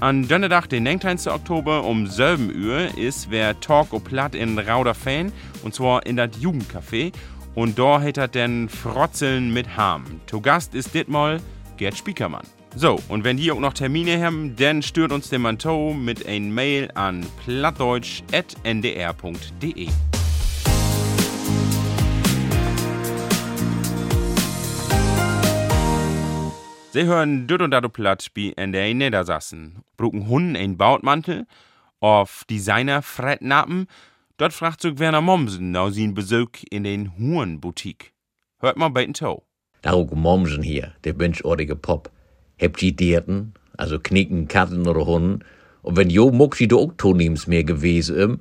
An 0.00 0.28
Donnerstag, 0.28 0.68
den 0.68 0.82
19. 0.82 1.28
Oktober 1.28 1.84
um 1.84 2.06
7 2.06 2.50
Uhr 2.64 2.98
ist 2.98 3.30
wer 3.30 3.58
Talk 3.60 3.94
o 3.94 3.98
Platt 3.98 4.34
in 4.34 4.58
Rauderfan 4.58 5.32
und 5.62 5.74
zwar 5.74 6.04
in 6.04 6.16
das 6.16 6.30
Jugendcafé 6.38 7.12
und 7.54 7.78
da 7.78 8.00
hat 8.00 8.16
er 8.16 8.28
den 8.28 8.68
Frotzeln 8.68 9.52
mit 9.52 9.76
Ham. 9.76 10.04
To 10.26 10.40
Gast 10.40 10.74
ist 10.74 10.94
ditmal 10.94 11.40
Gerd 11.76 11.96
Spiekermann. 11.96 12.46
So, 12.76 13.00
und 13.08 13.24
wenn 13.24 13.36
die 13.36 13.50
auch 13.50 13.58
noch 13.58 13.72
Termine 13.72 14.24
haben, 14.24 14.54
dann 14.54 14.82
stört 14.82 15.10
uns 15.10 15.28
der 15.28 15.40
Manteau 15.40 15.92
mit 15.92 16.24
ein 16.26 16.54
Mail 16.54 16.88
an 16.94 17.26
plattdeutsch.ndr.de. 17.44 19.88
Sie 26.92 27.04
hören 27.04 27.46
Düt 27.46 27.62
und 27.62 27.70
Dado 27.70 27.88
Platt 27.88 28.28
wie 28.34 28.50
in 28.50 28.72
der 28.72 28.92
Niedersassen. 28.94 29.84
Brucken 29.96 30.28
Hunden 30.28 30.56
ein 30.56 30.76
Bautmantel, 30.76 31.46
auf 32.00 32.44
Designer 32.50 33.02
Frettnappen, 33.02 33.86
dort 34.40 34.54
fragt 34.54 34.80
sich 34.80 34.98
Werner 34.98 35.20
Mommsen 35.20 35.70
nach 35.70 35.90
sin 35.90 36.14
Besuch 36.14 36.64
in 36.70 36.84
den 36.84 37.12
Hurenboutique. 37.18 38.12
Hört 38.58 38.78
mal 38.78 38.88
bei 38.88 39.04
den 39.04 39.12
Toe. 39.12 39.42
Daug 39.82 40.14
Mommsen 40.14 40.62
hier, 40.62 40.92
der 41.04 41.12
binschortige 41.12 41.76
Pop. 41.76 42.10
Hebt 42.56 42.80
die 42.80 42.96
Dierten, 42.96 43.52
also 43.76 43.98
Knicken, 43.98 44.48
Katten 44.48 44.86
oder 44.86 45.04
Hunden. 45.04 45.44
Und 45.82 45.96
wenn 45.96 46.08
jo 46.08 46.30
muck 46.30 46.56
sie 46.56 46.68
auch 46.72 46.92
niems 47.14 47.46
mehr 47.46 47.64
gewesen 47.64 48.16
im. 48.16 48.40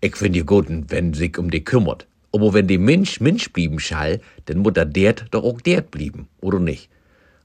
Ich 0.00 0.16
find 0.16 0.34
die 0.34 0.44
guten, 0.44 0.86
wenn 0.88 1.14
sich 1.14 1.38
um 1.38 1.50
die 1.50 1.62
kümmert. 1.62 2.08
Aber 2.32 2.52
wenn 2.52 2.66
die 2.66 2.78
Mensch 2.78 3.20
Mensch 3.20 3.52
blieben 3.52 3.78
schall, 3.78 4.20
dann 4.46 4.58
muss 4.58 4.74
der 4.74 4.84
Dert 4.86 5.26
doch 5.30 5.44
auch 5.44 5.60
Dert 5.60 5.90
blieben, 5.90 6.28
oder 6.40 6.58
nicht? 6.58 6.90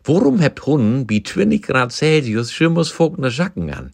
Warum 0.04 0.42
habt 0.42 0.66
Hunden 0.66 1.08
bei 1.08 1.22
20 1.24 1.62
Grad 1.62 1.92
Celsius 1.92 2.52
schimmersfolgende 2.52 3.30
Jacken 3.30 3.72
an? 3.72 3.92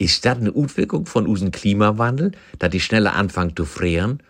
Ist 0.00 0.24
das 0.24 0.38
eine 0.38 0.50
Utwirkung 0.54 1.04
von 1.04 1.26
unserem 1.26 1.52
Klimawandel, 1.52 2.32
dass 2.58 2.70
die 2.70 2.80
schneller 2.80 3.14
anfangen 3.16 3.54
zu 3.54 3.66
frieren? 3.66 4.22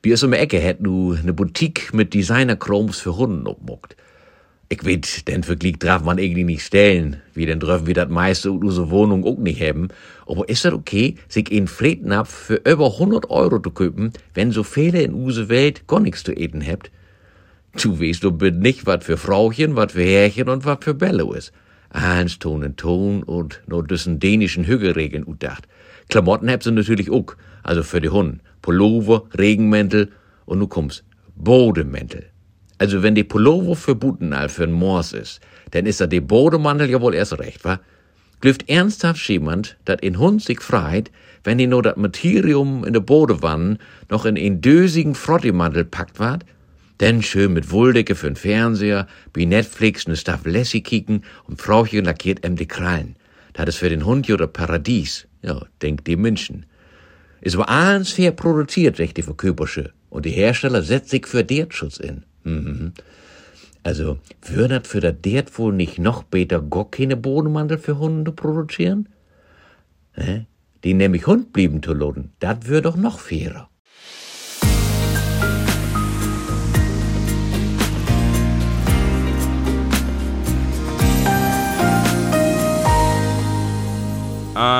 Bei 0.00 0.12
uns 0.12 0.22
um 0.22 0.30
die 0.30 0.36
Ecke 0.36 0.62
hat 0.62 0.80
nu 0.80 1.14
eine 1.14 1.32
Boutique 1.32 1.92
mit 1.92 2.14
Designer-Chromes 2.14 3.00
für 3.00 3.16
Hunden 3.16 3.48
obmuckt. 3.48 3.96
Ich 4.68 4.84
weet, 4.84 5.26
den 5.26 5.42
Vergleich 5.42 5.80
darf 5.80 6.04
man 6.04 6.18
irgendwie 6.18 6.44
nicht 6.44 6.64
stellen, 6.64 7.20
wie 7.34 7.46
den 7.46 7.58
dürfen 7.58 7.88
wir 7.88 7.94
das 7.94 8.10
meiste 8.10 8.50
in 8.50 8.62
unsere 8.62 8.90
Wohnung 8.90 9.24
auch 9.24 9.38
nicht 9.38 9.60
haben. 9.60 9.88
Aber 10.24 10.48
ist 10.48 10.64
das 10.64 10.72
okay, 10.72 11.16
sich 11.28 11.50
einen 11.50 11.66
Frednapf 11.66 12.30
für 12.30 12.60
über 12.64 12.92
100 12.92 13.28
Euro 13.28 13.58
zu 13.58 13.72
köpen, 13.72 14.12
wenn 14.34 14.52
so 14.52 14.62
viele 14.62 15.02
in 15.02 15.14
unsere 15.14 15.48
Welt 15.48 15.88
gar 15.88 15.98
nichts 15.98 16.22
zu 16.22 16.30
eten 16.30 16.64
habt? 16.64 16.92
Du 17.82 18.00
weißt 18.00 18.22
doch 18.22 18.38
nicht, 18.40 18.86
was 18.86 19.04
für 19.04 19.16
Frauchen, 19.16 19.74
was 19.74 19.94
für 19.94 20.04
Herrchen 20.04 20.48
und 20.48 20.64
was 20.64 20.78
für 20.80 20.94
Bello 20.94 21.32
ist. 21.32 21.52
Eins 21.92 22.38
Ton 22.38 22.64
und 22.64 22.78
Ton 22.78 23.22
und 23.22 23.60
nur 23.66 23.86
diesen 23.86 24.18
dänischen 24.18 24.64
Hügelregeln 24.64 25.26
utdacht. 25.26 25.68
Klamotten 26.08 26.50
habt 26.50 26.62
sie 26.62 26.72
natürlich 26.72 27.10
auch, 27.10 27.36
also 27.62 27.82
für 27.82 28.00
die 28.00 28.08
Hunde. 28.08 28.38
Pullover, 28.62 29.24
Regenmäntel 29.36 30.10
und 30.46 30.58
nu 30.58 30.66
kommt's, 30.66 31.04
Bodemäntel. 31.36 32.26
Also 32.78 33.02
wenn 33.02 33.14
die 33.14 33.24
Pullover 33.24 33.76
für 33.76 33.94
Butenal 33.94 34.48
für 34.48 34.66
Mors 34.66 35.12
ist, 35.12 35.40
dann 35.72 35.86
ist 35.86 36.00
da 36.00 36.06
die 36.06 36.20
Bodemantel 36.20 36.88
ja 36.90 37.00
wohl 37.00 37.14
erst 37.14 37.38
recht, 37.38 37.64
wa? 37.64 37.78
Glüft 38.40 38.68
ernsthaft 38.68 39.28
jemand, 39.28 39.76
dat 39.84 40.00
in 40.00 40.18
Hund 40.18 40.42
sich 40.42 40.60
freit, 40.60 41.10
wenn 41.44 41.58
die 41.58 41.66
nur 41.66 41.82
dat 41.82 41.96
Materium 41.96 42.84
in 42.84 42.92
de 42.92 43.02
Bodewannen 43.02 43.78
noch 44.08 44.24
in 44.24 44.36
einen 44.36 44.60
dösigen 44.60 45.14
Frottimantel 45.14 45.84
packt 45.84 46.18
ward? 46.18 46.44
Denn 47.02 47.20
schön 47.20 47.52
mit 47.52 47.72
Wulldecke 47.72 48.14
für'n 48.14 48.36
Fernseher, 48.36 49.08
wie 49.34 49.44
Netflix 49.44 50.06
ne 50.06 50.16
Staff 50.16 50.42
Lassie 50.44 50.84
kicken 50.84 51.24
und 51.48 51.60
Frauchen 51.60 52.04
lackiert 52.04 52.44
em 52.44 52.54
die 52.54 52.68
Krallen. 52.68 53.16
Dat 53.54 53.66
is 53.66 53.74
für 53.74 53.88
den 53.88 54.06
Hund 54.06 54.28
ja 54.28 54.36
der 54.36 54.46
Paradies. 54.46 55.26
Ja, 55.42 55.66
denkt 55.82 56.06
die 56.06 56.14
Menschen. 56.14 56.64
Ist 57.40 57.56
aber 57.56 57.68
alles 57.68 58.12
fair 58.12 58.30
produziert, 58.30 59.00
recht 59.00 59.16
die 59.16 59.24
Verköpersche. 59.24 59.92
Und 60.10 60.26
die 60.26 60.30
Hersteller 60.30 60.82
setzt 60.82 61.10
sich 61.10 61.26
für 61.26 61.42
Dertschutz 61.42 61.96
in. 61.96 62.22
Mhm. 62.44 62.92
Also, 63.82 64.20
würde 64.40 64.78
das 64.78 64.86
für 64.86 65.00
das 65.00 65.20
Dert 65.20 65.58
wohl 65.58 65.72
nicht 65.72 65.98
noch 65.98 66.22
besser 66.22 66.62
gar 66.62 66.88
keine 66.88 67.16
Bodenmantel 67.16 67.78
für 67.78 67.98
Hunde 67.98 68.30
produzieren? 68.30 69.08
Hä? 70.12 70.46
Die 70.84 70.94
nämlich 70.94 71.26
Hund 71.26 71.52
blieben 71.52 71.82
zu 71.82 71.94
loden. 71.94 72.30
Das 72.38 72.66
würde 72.66 72.82
doch 72.82 72.96
noch 72.96 73.18
fairer. 73.18 73.71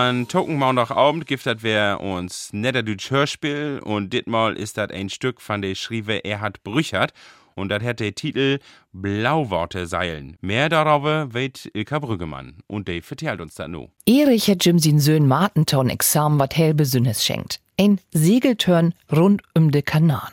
An 0.03 0.27
Tokenmaundagabend 0.27 1.27
gibt 1.27 1.47
das 1.47 1.63
wär 1.63 2.01
uns 2.01 2.53
Niederdütsch 2.53 3.13
Hörspiel 3.13 3.81
und 3.85 4.13
ditmal 4.13 4.57
ist 4.57 4.77
das 4.77 4.91
ein 4.91 5.11
Stück 5.11 5.41
von 5.41 5.63
der 5.63 5.77
Schriebe 5.77 6.25
Erhard 6.25 6.65
Brüchert 6.65 7.13
und 7.55 7.69
das 7.69 7.85
hat 7.85 8.01
der 8.01 8.13
Titel 8.13 8.59
Blauworte 8.93 9.87
seilen. 9.87 10.39
Mehr 10.41 10.69
darüber 10.69 11.33
weht 11.35 11.71
Ilka 11.73 12.01
Brüggemann 12.01 12.65
und 12.67 12.89
Dave 12.89 13.03
vertellt 13.03 13.41
uns 13.41 13.55
das 13.55 13.69
nu. 13.69 13.91
Erich 14.05 14.51
hat 14.51 14.65
Jim 14.65 14.81
sin 14.81 14.99
Söhn 14.99 15.29
Martenton 15.29 15.89
examen 15.89 16.41
wat 16.41 16.57
hell 16.57 16.75
besünnes 16.75 17.25
schenkt. 17.25 17.61
Ein 17.79 18.01
Segeltörn 18.11 18.95
rund 19.13 19.43
um 19.55 19.71
de 19.71 19.83
Kanal. 19.83 20.33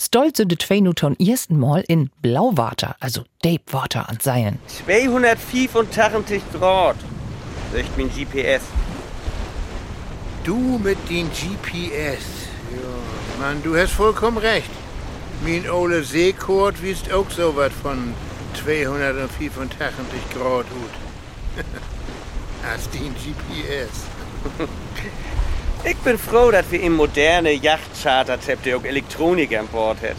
Stolz 0.00 0.38
sind 0.38 0.50
de 0.50 0.56
zwei 0.56 0.80
Newton 0.80 1.14
ersten 1.20 1.58
Mal 1.58 1.84
in 1.88 2.08
Blauwater, 2.22 2.96
also 3.00 3.24
Deepwater 3.44 4.08
an 4.08 4.16
Seilen. 4.22 4.58
285 4.86 6.40
Grad, 6.54 6.96
sagt 7.70 7.98
mein 7.98 8.08
GPS. 8.08 8.62
Du 10.44 10.78
mit 10.78 10.98
den 11.08 11.30
GPS. 11.30 12.24
Ja, 12.70 13.40
Mann, 13.40 13.62
du 13.62 13.76
hast 13.76 13.92
vollkommen 13.92 14.36
recht. 14.36 14.70
Mein 15.42 15.68
Ole 15.70 16.04
Seekort 16.04 16.82
wisst 16.82 17.10
auch 17.10 17.30
so 17.30 17.56
was 17.56 17.72
von 17.72 18.12
285 18.62 20.18
Grad 20.34 20.66
gut. 20.68 21.64
Hast 22.62 22.92
den 22.94 23.14
GPS. 23.14 24.04
Ich 25.86 25.98
bin 25.98 26.16
froh, 26.16 26.50
dass 26.50 26.70
wir 26.70 26.80
im 26.80 26.94
moderne 26.94 27.52
Yachtcharter 27.52 28.38
der 28.38 28.78
auch 28.78 28.84
Elektronik 28.84 29.54
an 29.54 29.66
Bord 29.66 29.98
hat. 30.00 30.16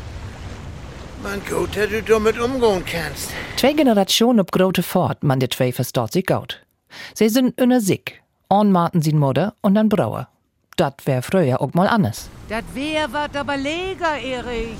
Man 1.23 1.41
gut, 1.49 1.75
dass 1.75 1.89
du 1.89 2.03
damit 2.03 2.39
umgehen 2.39 2.83
kannst. 2.85 3.31
Zwei 3.55 3.73
Generationen 3.73 4.41
ob 4.41 4.51
grote 4.51 4.83
Fort, 4.83 5.23
man 5.23 5.39
de 5.39 5.49
zwei 5.49 5.71
verstaut 5.71 6.13
sich 6.13 6.27
gut. 6.27 6.63
Sie 7.15 7.29
sind 7.29 7.59
inner 7.59 7.81
sick. 7.81 8.21
On 8.49 8.71
Martin 8.71 9.01
sin 9.01 9.17
Mutter 9.17 9.53
und 9.61 9.75
dann 9.75 9.89
Brauer. 9.89 10.27
Dat 10.77 11.05
wär 11.07 11.21
früher 11.23 11.61
auch 11.61 11.73
mal 11.73 11.87
anders. 11.87 12.29
Das 12.49 12.63
wär 12.73 13.11
wat 13.11 13.35
aber 13.35 13.57
leger, 13.57 14.17
Erich. 14.21 14.77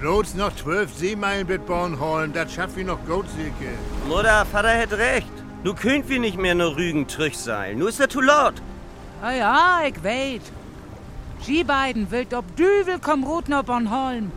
Bloß 0.00 0.34
noch 0.34 0.54
zwölf 0.54 0.94
Seemeilen 0.94 1.46
mit 1.46 1.66
Bornholm, 1.66 2.32
das 2.32 2.54
schafft 2.54 2.76
wir 2.76 2.84
noch 2.84 3.04
gut, 3.06 3.26
Silke. 3.36 3.72
Mutter, 4.08 4.46
Vater 4.46 4.78
hat 4.78 4.92
recht. 4.92 5.32
Nu 5.64 5.74
könnt 5.74 6.08
wir 6.08 6.20
nicht 6.20 6.38
mehr 6.38 6.54
nur 6.54 6.76
Rügen 6.76 7.06
Trüchseilen. 7.06 7.78
Nu 7.78 7.86
ist 7.88 8.00
er 8.00 8.08
zu 8.08 8.20
laut. 8.20 8.54
Ah 9.22 9.32
ja, 9.32 9.80
ich 9.86 10.02
weet. 10.02 10.42
Sie 11.42 11.64
beiden 11.64 12.10
wild 12.10 12.32
ob 12.32 12.44
Düvel 12.56 12.98
komm 13.00 13.24
rot 13.24 13.48
nach 13.48 13.64
Bornholm. 13.64 14.30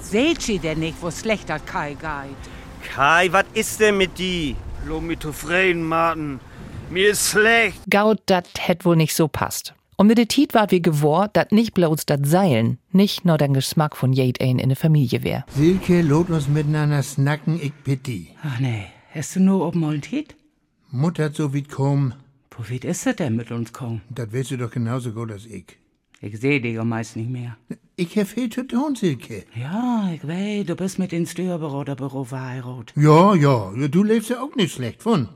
Seht 0.00 0.42
sie 0.42 0.58
denn 0.58 0.80
nicht, 0.80 1.00
wo 1.00 1.10
schlechter 1.10 1.58
Kai 1.58 1.94
geht? 1.94 2.90
Kai, 2.94 3.28
was 3.32 3.44
ist 3.54 3.80
denn 3.80 3.96
mit 3.96 4.18
die? 4.18 4.56
Lo 4.86 5.00
mit 5.00 5.22
zufrieden, 5.22 5.82
Martin. 5.82 6.40
Mir 6.88 7.10
ist 7.10 7.30
schlecht. 7.30 7.80
Gaut, 7.90 8.20
dat 8.26 8.48
hätt 8.58 8.84
wohl 8.84 8.96
nicht 8.96 9.14
so 9.14 9.26
passt. 9.26 9.74
Und 9.96 10.06
mit 10.06 10.18
der 10.18 10.28
Tiet 10.28 10.54
war 10.54 10.70
wir 10.70 10.80
gewor, 10.80 11.28
dat 11.32 11.50
nicht 11.50 11.74
bloß 11.74 12.06
dat 12.06 12.26
Seilen, 12.26 12.78
nicht 12.92 13.24
nur 13.24 13.38
den 13.38 13.54
Geschmack 13.54 13.96
von 13.96 14.12
jed 14.12 14.40
ein 14.40 14.58
in 14.58 14.68
der 14.68 14.76
Familie 14.76 15.24
wär. 15.24 15.44
Silke, 15.48 16.02
lot 16.02 16.30
uns 16.30 16.48
miteinander 16.48 17.02
snacken, 17.02 17.58
ich 17.60 17.72
bitte. 17.72 18.26
Ach 18.42 18.60
nee, 18.60 18.84
hast 19.12 19.34
du 19.34 19.40
nur 19.40 19.66
oben 19.66 19.80
mal 19.80 19.98
Tiet? 20.00 20.36
Mutter 20.90 21.30
so 21.32 21.52
wie 21.52 21.64
komm. 21.64 22.14
Wo 22.50 22.62
weit 22.72 22.84
ist 22.84 23.06
er 23.06 23.14
denn 23.14 23.36
mit 23.36 23.50
uns 23.50 23.72
kommen? 23.72 24.02
Das 24.10 24.32
weißt 24.32 24.52
du 24.52 24.58
doch 24.58 24.70
genauso 24.70 25.12
gut 25.12 25.32
als 25.32 25.46
ich. 25.46 25.78
Ich 26.20 26.38
seh 26.40 26.60
dich 26.60 26.74
ja 26.74 26.84
meist 26.84 27.16
nicht 27.16 27.30
mehr. 27.30 27.56
Ich 27.96 28.16
hab 28.16 28.28
viel 28.28 28.48
zu 28.48 28.62
tun, 28.62 28.94
Silke. 28.94 29.44
Ja, 29.54 30.10
ich 30.14 30.26
weiß, 30.26 30.66
du 30.66 30.76
bist 30.76 30.98
mit 30.98 31.12
ins 31.12 31.32
Steuerberaterbüro 31.32 32.24
verheiratet. 32.24 32.92
Ja, 32.96 33.34
ja, 33.34 33.72
du 33.88 34.02
lebst 34.04 34.30
ja 34.30 34.40
auch 34.40 34.54
nicht 34.54 34.74
schlecht 34.74 35.02
von. 35.02 35.28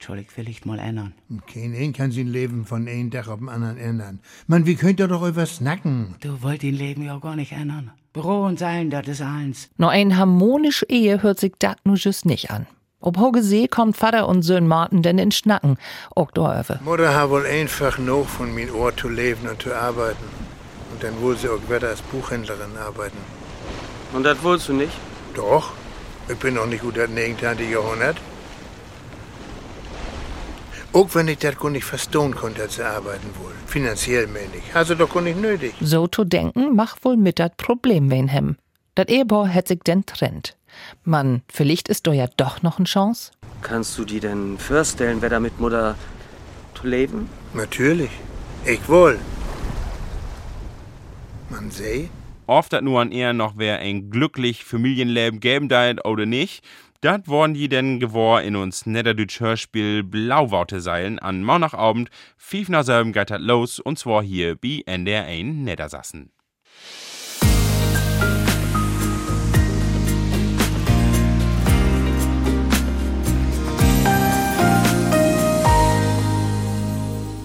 Entschuldigt, 0.00 0.34
will 0.38 0.48
ich 0.48 0.64
mal 0.64 0.78
ändern. 0.78 1.12
Kein 1.46 1.74
ein 1.74 1.92
kann 1.92 2.10
sein 2.10 2.26
Leben 2.26 2.64
von 2.64 2.88
einem 2.88 3.10
Tag 3.10 3.28
auf 3.28 3.38
den 3.38 3.50
anderen 3.50 3.76
ändern. 3.76 4.20
Mann, 4.46 4.64
wie 4.64 4.74
könnt 4.74 4.98
ihr 4.98 5.08
doch 5.08 5.22
über 5.22 5.44
snacken? 5.44 6.14
Du 6.20 6.40
wollt 6.40 6.62
dein 6.62 6.72
Leben 6.72 7.02
ja 7.02 7.18
gar 7.18 7.36
nicht 7.36 7.52
ändern. 7.52 7.90
Büro 8.14 8.46
und 8.46 8.58
Seilen, 8.58 8.88
das 8.88 9.06
ist 9.08 9.20
eins. 9.20 9.68
Nur 9.76 9.90
ein 9.90 10.16
harmonische 10.16 10.86
Ehe 10.88 11.22
hört 11.22 11.38
sich 11.38 11.52
dat 11.58 11.76
nu 11.84 11.96
just 11.96 12.24
nicht 12.24 12.50
an. 12.50 12.66
Ob 13.00 13.18
Hoge 13.18 13.42
See 13.42 13.68
kommt 13.68 13.94
Vater 13.94 14.26
und 14.26 14.40
Söhn 14.40 14.66
Martin 14.66 15.02
denn 15.02 15.18
in 15.18 15.32
Schnacken, 15.32 15.76
auch 16.16 16.30
doröwe. 16.30 16.80
Mutter 16.82 17.14
hat 17.14 17.28
wohl 17.28 17.44
einfach 17.44 17.98
noch 17.98 18.26
von 18.26 18.54
mein 18.54 18.70
Ohr 18.70 18.96
zu 18.96 19.10
leben 19.10 19.46
und 19.50 19.60
zu 19.60 19.74
arbeiten. 19.74 20.24
Und 20.92 21.02
dann 21.02 21.20
wohl 21.20 21.36
sie 21.36 21.50
auch 21.50 21.60
wieder 21.68 21.88
als 21.88 22.00
Buchhändlerin 22.00 22.74
arbeiten. 22.78 23.18
Und 24.14 24.22
das 24.22 24.42
wolltest 24.42 24.70
du 24.70 24.72
nicht? 24.72 24.94
Doch. 25.34 25.72
Ich 26.26 26.38
bin 26.38 26.54
noch 26.54 26.66
nicht 26.66 26.80
gut 26.80 26.96
das 26.96 27.10
19. 27.10 27.70
Jahrhundert. 27.70 28.16
Auch 30.92 31.14
wenn 31.14 31.28
ich 31.28 31.38
das 31.38 31.54
nicht 31.62 31.84
verstehen 31.84 32.34
konnte, 32.34 32.62
als 32.62 32.74
sie 32.74 32.82
arbeiten 32.82 33.28
wohl. 33.40 33.52
Finanziell 33.66 34.26
mäßig. 34.26 34.62
Also 34.74 34.96
doch 34.96 35.20
nicht 35.20 35.40
nötig. 35.40 35.74
So 35.80 36.08
zu 36.08 36.24
denken, 36.24 36.74
macht 36.74 37.04
wohl 37.04 37.16
mit 37.16 37.38
dat 37.38 37.56
Problem 37.56 38.10
wen 38.10 38.26
hem. 38.26 38.56
Dat 38.96 39.08
Ehepaar 39.08 39.46
hätt 39.46 39.68
sich 39.68 39.80
denn 39.80 40.04
trennt. 40.04 40.56
Mann, 41.04 41.42
vielleicht 41.48 41.88
ist 41.88 42.06
doch 42.06 42.12
ja 42.12 42.26
doch 42.36 42.62
noch 42.62 42.78
eine 42.78 42.86
Chance. 42.86 43.30
Kannst 43.62 43.96
du 43.98 44.04
dir 44.04 44.20
denn 44.20 44.58
vorstellen, 44.58 45.18
wer 45.20 45.28
da 45.28 45.38
mit 45.38 45.60
Mutter 45.60 45.94
zu 46.74 46.86
leben? 46.88 47.28
Natürlich. 47.54 48.10
Ich 48.64 48.88
wohl. 48.88 49.18
Man 51.50 51.70
seh. 51.70 52.08
Oft 52.46 52.72
dat 52.72 52.82
nur 52.82 53.00
an 53.00 53.12
eher 53.12 53.32
noch 53.32 53.54
wer 53.56 53.78
ein 53.78 54.10
glücklich 54.10 54.64
Familienleben 54.64 55.38
geben 55.38 55.68
deit 55.68 56.04
oder 56.04 56.26
nicht. 56.26 56.64
Dat 57.02 57.28
worden 57.28 57.54
die 57.54 57.68
denn 57.70 57.98
gewor 57.98 58.42
in 58.42 58.56
uns 58.56 58.84
Niederdütsch 58.84 59.40
Hörspiel 59.40 60.02
Blauworte 60.02 60.82
seilen 60.82 61.18
an 61.18 61.42
Maunachabend, 61.42 62.10
nach 62.68 62.84
selben 62.84 63.14
geht 63.14 63.30
dat 63.30 63.40
los 63.40 63.80
und 63.80 63.98
zwar 63.98 64.22
hier 64.22 64.54
bei 64.56 64.82
NDR 64.84 65.24
1 65.24 65.64
Niedersassen. 65.64 66.30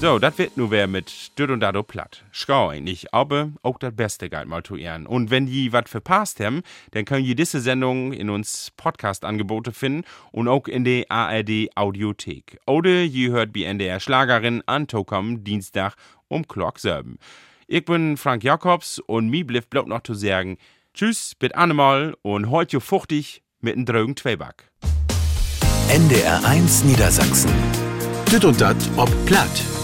So, 0.06 0.20
das 0.20 0.38
wird 0.38 0.56
nu 0.56 0.70
wer 0.70 0.86
mit 0.86 1.32
Düt 1.40 1.50
und 1.50 1.62
Dado 1.62 1.82
platt. 1.82 2.24
Schau 2.30 2.70
eigentlich, 2.70 3.12
aber 3.12 3.50
auch 3.64 3.80
das 3.80 3.96
Beste 3.96 4.30
galt 4.30 4.48
mal 4.48 4.62
zu 4.62 4.76
ehren. 4.76 5.08
Und 5.08 5.32
wenn 5.32 5.48
die 5.48 5.74
wat 5.74 5.90
verpasst 5.90 6.40
haben, 6.40 6.62
dann 6.92 7.06
können 7.06 7.26
die 7.26 7.34
diese 7.34 7.60
Sendung 7.60 8.14
in 8.14 8.30
uns 8.30 8.72
Podcast-Angebote 8.78 9.72
finden 9.72 10.04
und 10.32 10.48
auch 10.48 10.68
in 10.68 10.84
der 10.84 11.06
ARD 11.10 11.76
Audiothek. 11.76 12.60
Oder 12.68 13.02
ihr 13.02 13.32
hört 13.32 13.52
bei 13.52 13.64
NDR 13.64 14.00
Schlagerin 14.00 14.62
an 14.68 14.86
Tokom 14.86 15.44
Dienstag 15.44 15.96
um 16.28 16.44
Glock 16.44 16.78
selben. 16.78 17.18
Ich 17.66 17.84
bin 17.84 18.16
Frank 18.16 18.44
Jakobs 18.44 19.00
und 19.00 19.30
mir 19.30 19.48
bleibt 19.48 19.72
bloß 19.72 19.88
noch 19.88 20.04
zu 20.04 20.14
sagen, 20.14 20.60
tschüss, 20.94 21.34
bis 21.34 21.54
anmal 21.54 22.16
und 22.22 22.52
heute 22.52 22.80
fuchtig 22.80 23.42
mit 23.60 23.76
einem 23.76 23.88
drögen 23.88 24.16
Zweiback. 24.16 24.70
NDR 25.90 26.46
1 26.46 26.84
Niedersachsen. 26.84 27.50
Düt 28.32 28.46
und 28.46 28.62
dat 28.62 28.78
ob 28.98 29.10
platt. 29.26 29.75